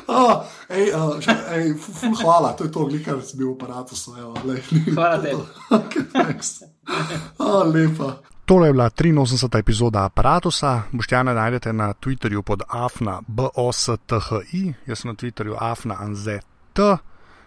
[0.07, 1.21] Oh, ej, uh,
[1.53, 3.95] ej, ful, hvala, to je to, kar si bil v aparatu.
[4.93, 5.43] Hvala tebi.
[5.78, 6.63] Ok, thanks.
[7.38, 8.34] Oh, lepa.
[8.45, 9.59] Tole je bila 83.
[9.59, 10.83] epizoda aparata.
[10.91, 16.45] Boštjana najdete na Twitterju pod afna bosthi, jaz sem na Twitterju afna anzet.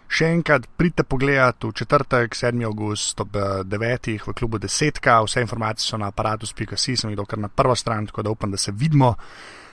[0.09, 2.65] Še enkrat pridite pogledat v četrtek, 7.
[2.65, 4.09] august ob 9.
[4.27, 4.99] v klubu 10.
[5.25, 8.57] Vse informacije so na aparatus.com, sem jih dokar na prvo stran, tako da upam, da
[8.57, 9.15] se vidimo.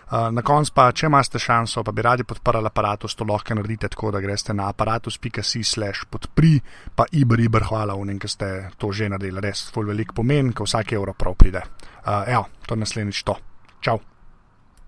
[0.06, 3.90] Uh, na koncu pa, če imate šanso, pa bi radi podprli aparatus, to lahko naredite
[3.90, 6.60] tako, da greste na aparatus.com/slash podpri,
[6.94, 10.68] pa ibr, ibr, hvala vnem, ker ste to že naredili, res, full velik pomen, ko
[10.68, 11.64] vsak evro prav pride.
[12.06, 13.40] Uh, evo, to naslednjič to.
[13.82, 14.15] Čau!